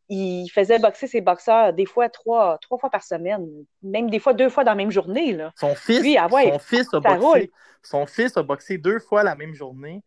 [0.09, 3.47] il faisait boxer ses boxeurs des fois trois, trois fois par semaine,
[3.81, 5.33] même des fois deux fois dans la même journée.
[5.33, 5.51] Là.
[5.55, 7.51] Son fils, ah son, fils a boxé,
[7.81, 10.03] son fils a boxé deux fois la même journée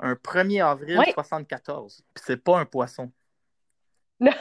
[0.00, 2.02] un 1er avril 1974.
[2.14, 3.10] Puis c'est pas un poisson.
[4.20, 4.32] Non.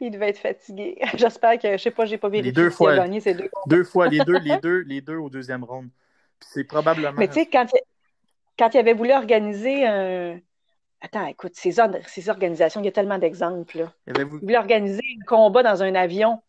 [0.00, 0.98] il devait être fatigué.
[1.14, 3.48] J'espère que, je sais pas, j'ai pas vérifié les deux fois, a gagné ces deux.
[3.66, 5.88] Deux fois, les deux, les deux, les deux au deuxième round.
[6.40, 7.12] Puis c'est probablement.
[7.16, 7.66] Mais tu sais, quand,
[8.58, 10.40] quand il avait voulu organiser un.
[11.00, 13.88] Attends, écoute, ces, ces organisations, il y a tellement d'exemples.
[14.06, 14.56] Il, avait voulu...
[14.56, 16.42] organiser un combat dans un avion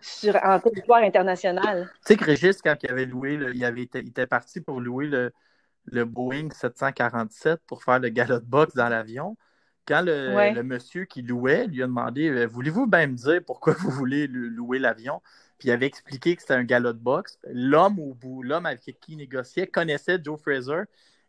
[0.00, 1.90] sur, en territoire international.
[2.06, 5.06] Tu sais que Régis, quand il avait loué, il, avait il était parti pour louer
[5.06, 5.32] le,
[5.84, 9.36] le Boeing 747 pour faire le galop de boxe dans l'avion.
[9.86, 13.90] Quand le, monsieur qui louait lui a demandé euh, Voulez-vous bien me dire pourquoi vous
[13.90, 15.20] voulez louer l'avion
[15.58, 17.38] Puis il avait expliqué que c'était un galop de boxe.
[17.50, 20.82] L'homme au bout, l'homme avec qui il négociait, connaissait Joe Fraser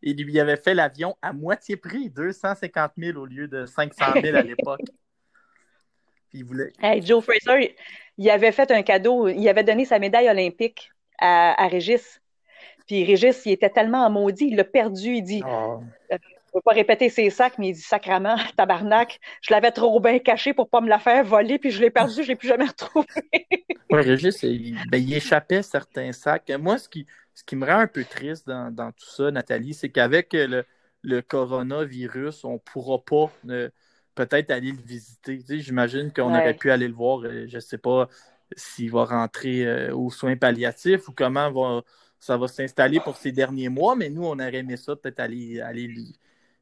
[0.03, 4.37] et lui avait fait l'avion à moitié prix, 250 000 au lieu de 500 000
[4.37, 4.81] à l'époque.
[6.33, 6.73] il voulait.
[7.01, 7.75] Joe Fraser,
[8.17, 12.21] il avait fait un cadeau, il avait donné sa médaille olympique à, à Régis.
[12.87, 15.15] Puis Régis, il était tellement maudit, il l'a perdu.
[15.15, 15.77] Il dit ah.
[15.77, 15.79] euh,
[16.11, 19.99] Je ne veux pas répéter ses sacs, mais il dit Sacrament, tabarnak, je l'avais trop
[19.99, 22.27] bien caché pour ne pas me la faire voler, puis je l'ai perdu, je ne
[22.27, 23.07] l'ai plus jamais retrouvé.
[23.89, 26.51] oui, Régis, ben, il, échappait certains sacs.
[26.59, 29.89] Moi, ce qui, ce qui me rend un peu triste dans, tout ça, Nathalie, c'est
[29.89, 30.65] qu'avec le,
[31.03, 33.31] le, coronavirus, on ne pourra pas.
[33.49, 33.69] Euh,
[34.15, 35.39] peut-être aller le visiter.
[35.59, 37.21] J'imagine qu'on aurait pu aller le voir.
[37.23, 38.07] Euh, je ne sais pas
[38.55, 41.81] s'il va rentrer aux soins palliatifs ou comment va,
[42.23, 45.59] ça va s'installer pour ces derniers mois, mais nous, on aurait aimé ça, peut-être aller,
[45.59, 45.87] aller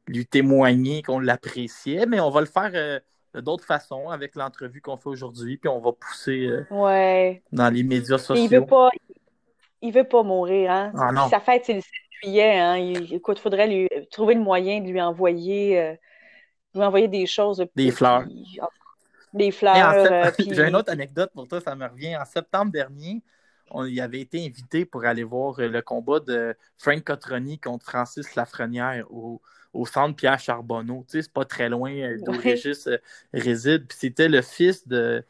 [0.08, 2.98] lui, témoigner qu'on l'appréciait, mais on va le faire euh,
[3.40, 8.18] d'autres façons avec l'entrevue qu'on fait aujourd'hui, puis on va pousser euh, dans les médias
[8.18, 8.44] sociaux.
[8.44, 8.90] il veut pas,
[9.80, 10.92] il veut pas mourir, hein?
[10.98, 11.90] Ah, Sa fête, c'est le 7
[12.24, 12.74] juillet, hein?
[13.12, 15.94] écoute, faudrait lui, trouvé le moyen de lui envoyer, euh,
[16.74, 17.64] lui envoyer des choses.
[17.76, 18.24] Des fleurs.
[19.32, 20.04] des fleurs.
[20.40, 22.16] J'ai une autre anecdote pour toi, ça me revient.
[22.16, 23.22] En septembre dernier,
[23.72, 28.34] on y avait été invité pour aller voir le combat de Frank Cotroni contre Francis
[28.34, 29.40] Lafrenière au,
[29.72, 31.04] au centre Pierre Charbonneau.
[31.08, 32.88] Tu sais, c'est pas très loin d'où Régis
[33.32, 33.86] réside.
[33.88, 35.24] Puis c'était le fils de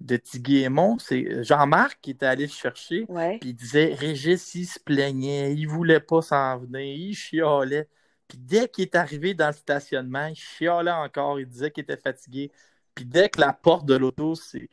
[0.00, 3.08] de Tiguémon, c'est Jean-Marc qui était allé le chercher.
[3.40, 7.88] Puis il disait Régis, il se plaignait, il voulait pas s'en venir, il chialait.
[8.28, 11.96] Puis dès qu'il est arrivé dans le stationnement, il chialait encore, il disait qu'il était
[11.96, 12.52] fatigué.
[12.94, 14.68] Puis dès que la porte de l'auto s'est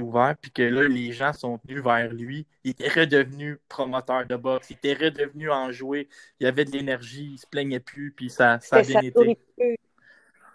[0.00, 4.36] ouverte, puis que là, les gens sont venus vers lui, il était redevenu promoteur de
[4.36, 6.08] boxe, il était redevenu enjoué,
[6.40, 9.38] il avait de l'énergie, il se plaignait plus, puis ça, ça a bien été.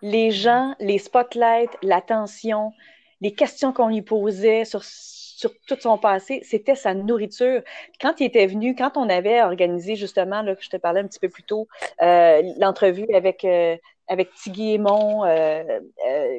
[0.01, 2.74] Les gens, les spotlights, l'attention,
[3.22, 7.61] les questions qu'on lui posait sur, sur tout son passé, c'était sa nourriture.
[7.99, 11.20] Quand il était venu, quand on avait organisé justement, là, je te parlais un petit
[11.20, 11.68] peu plus tôt,
[12.01, 15.63] euh, l'entrevue avec, euh, avec Tigui Aymon, euh,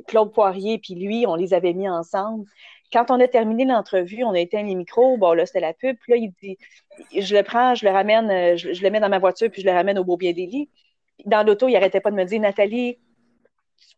[0.07, 2.45] Claude Poirier, puis lui, on les avait mis ensemble.
[2.93, 5.97] Quand on a terminé l'entrevue, on a éteint les micros, bon là, c'était la pub,
[6.09, 6.57] là, il dit,
[7.17, 9.73] je le prends, je le ramène, je, le mets dans ma voiture, puis je le
[9.73, 10.69] ramène au Beau Bien des
[11.25, 12.99] Dans l'auto, il arrêtait pas de me dire, Nathalie,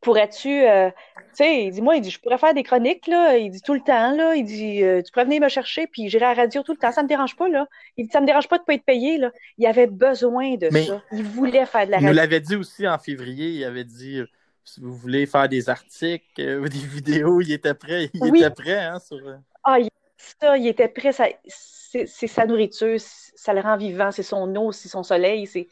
[0.01, 3.37] pourrais-tu, euh, tu sais, il dit, moi, il dit, je pourrais faire des chroniques, là,
[3.37, 6.09] il dit tout le temps, là, il dit, euh, tu pourrais venir me chercher, puis
[6.09, 7.67] j'irai à la radio tout le temps, ça me dérange pas, là.
[7.97, 9.33] Il dit, ça me dérange pas de pas être payé, là.
[9.57, 11.03] Il avait besoin de ça.
[11.13, 12.09] Il voulait faire de la radio.
[12.09, 14.27] Il nous l'avait dit aussi en février, il avait dit, euh,
[14.65, 18.79] si vous voulez faire des articles ou des vidéos, il était prêt, il était prêt,
[18.79, 19.19] hein, sur...
[19.65, 24.55] Ah, il, ça, il était prêt, c'est sa nourriture, ça le rend vivant, c'est son
[24.57, 25.69] eau, c'est son soleil, c'est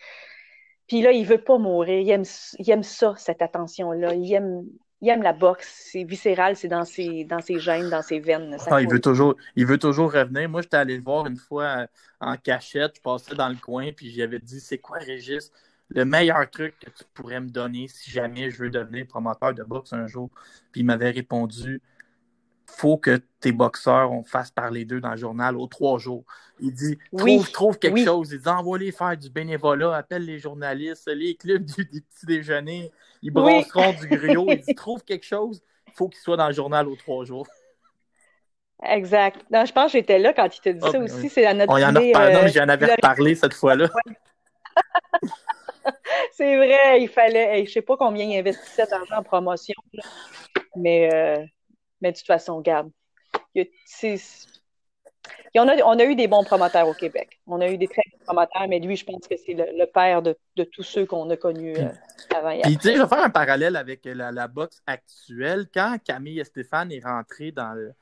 [0.86, 2.00] puis là, il veut pas mourir.
[2.00, 2.24] Il aime,
[2.58, 4.14] il aime ça, cette attention-là.
[4.14, 4.64] Il aime,
[5.00, 5.88] il aime la boxe.
[5.90, 8.56] C'est viscéral, c'est dans ses, dans ses gènes, dans ses veines.
[8.70, 10.48] Ah, il, veut toujours, il veut toujours revenir.
[10.48, 11.86] Moi, j'étais allé le voir une fois euh,
[12.20, 12.96] en cachette.
[12.96, 15.50] Je passais dans le coin, puis j'avais dit C'est quoi, Régis?
[15.88, 19.62] Le meilleur truc que tu pourrais me donner si jamais je veux devenir promoteur de
[19.62, 20.30] boxe un jour
[20.72, 21.80] Puis il m'avait répondu
[22.66, 26.24] faut que tes boxeurs on fasse parler d'eux dans le journal aux trois jours.
[26.60, 28.32] Il dit trouve, trouve quelque chose.
[28.32, 32.90] Il dit envoie-les faire du bénévolat, appelle les journalistes, les clubs du, des petits déjeuners,
[33.22, 34.46] ils brasseront du griot.
[34.48, 37.46] Il dit trouve quelque chose, il faut qu'il soit dans le journal aux trois jours.
[38.84, 39.42] Exact.
[39.50, 41.28] Non, je pense que j'étais là quand il te dit ah, ça aussi.
[41.28, 43.88] C'est à notre On y en a reparlé, euh, j'en avais reparlé cette fois-là.
[46.32, 47.64] c'est vrai, il fallait.
[47.64, 49.74] je sais pas combien il investissait d'argent en promotion,
[50.76, 51.44] mais euh,
[52.00, 52.90] mais de toute façon, regarde,
[55.54, 57.40] on, a, on a eu des bons promoteurs au Québec.
[57.46, 60.22] On a eu des très bons promoteurs, mais lui, je pense que c'est le, père
[60.22, 60.36] de,
[60.72, 61.88] tous ceux qu'on a connus euh,
[62.34, 62.50] avant.
[62.50, 65.66] Et Puis, tu sais, je vais faire un parallèle avec la, boxe actuelle.
[65.72, 67.92] Quand Camille et Stéphane est rentré dans le,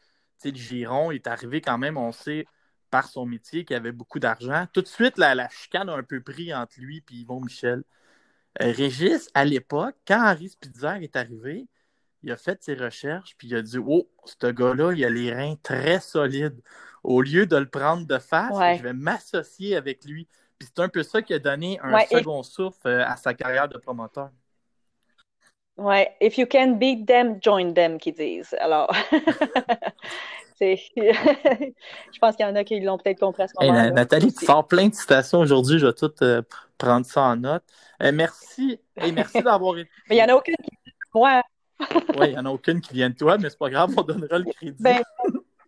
[0.45, 2.47] le giron, il est arrivé quand même, on sait,
[2.91, 4.67] par son métier, qu'il avait beaucoup d'argent.
[4.73, 7.83] Tout de suite, la, la chicane a un peu pris entre lui et Yvon Michel.
[8.63, 11.67] Euh, Régis, à l'époque, quand Harry Spitzer est arrivé,
[12.25, 15.33] il a fait ses recherches, puis il a dit Oh, ce gars-là, il a les
[15.33, 16.61] reins très solides.
[17.03, 20.27] Au lieu de le prendre de face, je vais m'associer avec lui.
[20.59, 23.69] Puis c'est un peu ça qui a donné un second souffle euh, à sa carrière
[23.69, 24.31] de promoteur.
[25.77, 28.55] Ouais, if you can beat them, join them, qu'ils disent.
[28.61, 28.91] Alors,
[30.61, 33.91] je pense qu'il y en a qui l'ont peut-être compris à ce moment-là.
[33.91, 35.79] Nathalie, tu sors plein de citations aujourd'hui.
[35.79, 36.43] Je vais tout euh,
[36.79, 37.65] prendre ça en note.
[38.03, 38.81] Euh, merci.
[39.03, 39.91] Et merci d'avoir été.
[40.09, 40.71] Mais il n'y en a aucune qui.
[41.15, 41.43] Moi,
[41.81, 44.03] oui, il n'y en a aucune qui vient de toi, mais c'est pas grave, on
[44.03, 44.83] donnera le crédit.
[44.83, 45.03] Ben,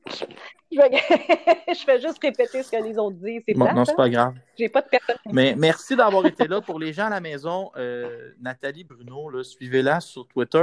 [0.71, 2.01] je, vais...
[2.01, 3.43] juste répéter ce que les autres disent.
[3.47, 4.35] C'est non, c'est pas grave.
[4.59, 5.17] J'ai pas de personne.
[5.33, 6.61] Mais merci d'avoir été là.
[6.67, 10.59] Pour les gens à la maison, euh, Nathalie Bruno, suivez-la sur Twitter.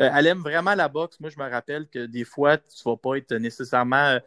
[0.00, 1.20] Euh, elle aime vraiment la boxe.
[1.20, 4.18] Moi, je me rappelle que des fois, tu ne vas pas être nécessairement euh,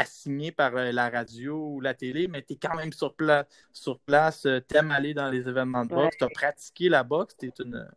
[0.00, 3.46] assigné par la radio ou la télé, mais tu es quand même sur, place.
[3.72, 7.36] sur place, tu aimes aller dans les événements de boxe, tu as pratiqué la boxe,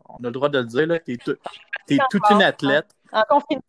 [0.08, 2.96] on a le droit de le dire, tu es, es toute une athlète.
[3.12, 3.62] En confinement,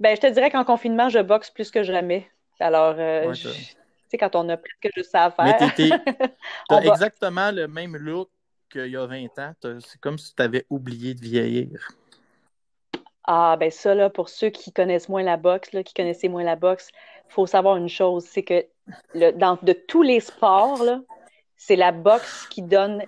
[0.00, 2.30] ben, je te dirais qu'en confinement, je boxe plus que jamais.
[2.60, 3.48] Alors, euh, tu
[4.08, 5.74] sais, quand on a presque juste ça à faire.
[5.74, 5.92] Tu
[6.70, 8.30] as exactement le même look
[8.70, 9.52] qu'il y a 20 ans.
[9.62, 11.90] C'est comme si tu avais oublié de vieillir.
[13.30, 16.44] Ah, ben ça, là, pour ceux qui connaissent moins la boxe, là, qui connaissaient moins
[16.44, 16.88] la boxe,
[17.28, 18.64] il faut savoir une chose, c'est que
[19.12, 20.82] le, dans, de tous les sports,
[21.54, 23.02] c'est la boxe qui donne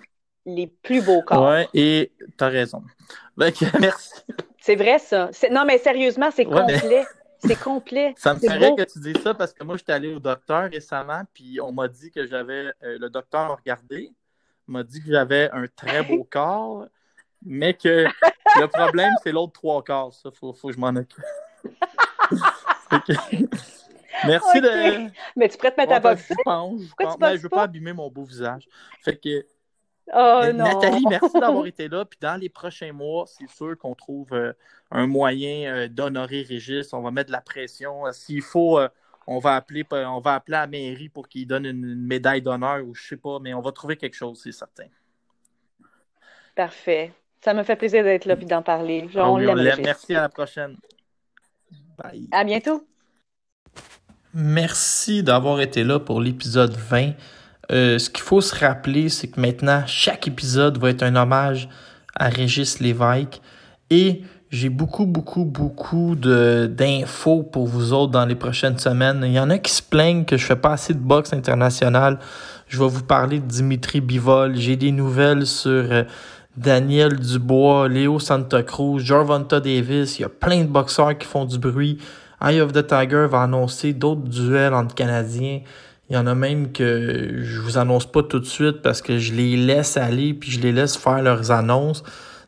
[0.44, 1.50] les plus beaux corps.
[1.50, 2.82] Oui, et tu as raison.
[3.80, 4.12] merci.
[4.58, 5.30] C'est vrai, ça.
[5.50, 7.06] Non, mais sérieusement, c'est complet.
[7.42, 8.12] C'est complet.
[8.18, 11.22] Ça me ferait que tu dises ça parce que moi, j'étais allé au docteur récemment,
[11.32, 12.66] puis on m'a dit que j'avais.
[12.82, 14.12] Euh, le docteur m'a regardé,
[14.66, 16.84] m'a dit que j'avais un très beau corps,
[17.44, 18.06] mais que
[18.58, 20.12] le problème, c'est l'autre trois quarts.
[20.12, 21.24] Ça, faut, faut que je m'en occupe.
[24.26, 25.10] Merci de.
[25.36, 26.26] Mais tu prêtes mettre ta boxe.
[26.28, 26.82] Je pense.
[26.82, 27.16] Je, pense.
[27.20, 27.62] je veux pas?
[27.62, 28.68] abîmer mon beau visage.
[29.02, 29.46] Fait que
[30.12, 30.64] Oh, non.
[30.64, 32.04] Nathalie, merci d'avoir été là.
[32.04, 34.52] Puis dans les prochains mois, c'est sûr qu'on trouve euh,
[34.90, 36.92] un moyen euh, d'honorer Régis.
[36.92, 38.02] On va mettre de la pression.
[38.10, 38.80] S'il faut,
[39.28, 42.84] on, va appeler, on va appeler à la mairie pour qu'il donne une, médaille d'honneur
[42.84, 44.88] ou je sais pas, mais on va trouver quelque chose, c'est certain.
[46.56, 47.12] Parfait.
[47.42, 49.08] Ça me fait plaisir d'être là et d'en parler.
[49.16, 49.32] Ah
[49.82, 50.76] Merci, à la prochaine.
[51.98, 52.28] Bye.
[52.32, 52.86] À bientôt.
[54.34, 57.12] Merci d'avoir été là pour l'épisode 20.
[57.72, 61.68] Euh, ce qu'il faut se rappeler, c'est que maintenant, chaque épisode va être un hommage
[62.14, 63.40] à Régis Lévesque.
[63.88, 69.22] Et j'ai beaucoup, beaucoup, beaucoup d'infos pour vous autres dans les prochaines semaines.
[69.24, 72.18] Il y en a qui se plaignent que je fais pas assez de boxe internationale.
[72.66, 74.56] Je vais vous parler de Dimitri Bivol.
[74.56, 76.02] J'ai des nouvelles sur euh,
[76.56, 80.18] Daniel Dubois, Léo Santa Cruz, Jarvonta Davis.
[80.18, 81.98] Il y a plein de boxeurs qui font du bruit.
[82.42, 85.60] Eye of the Tiger va annoncer d'autres duels entre Canadiens.
[86.08, 89.18] Il y en a même que je vous annonce pas tout de suite parce que
[89.18, 92.02] je les laisse aller puis je les laisse faire leurs annonces.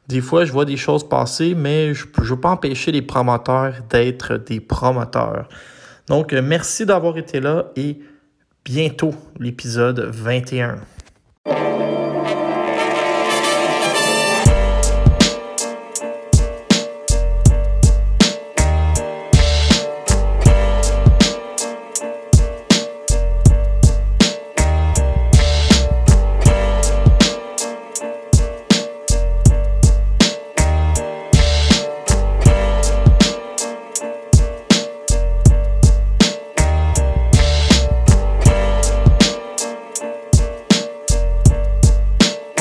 [0.08, 3.74] Des fois, je vois des choses passer, mais je ne veux pas empêcher les promoteurs
[3.88, 5.48] d'être des promoteurs.
[6.08, 8.00] Donc, merci d'avoir été là et
[8.64, 10.80] bientôt l'épisode 21.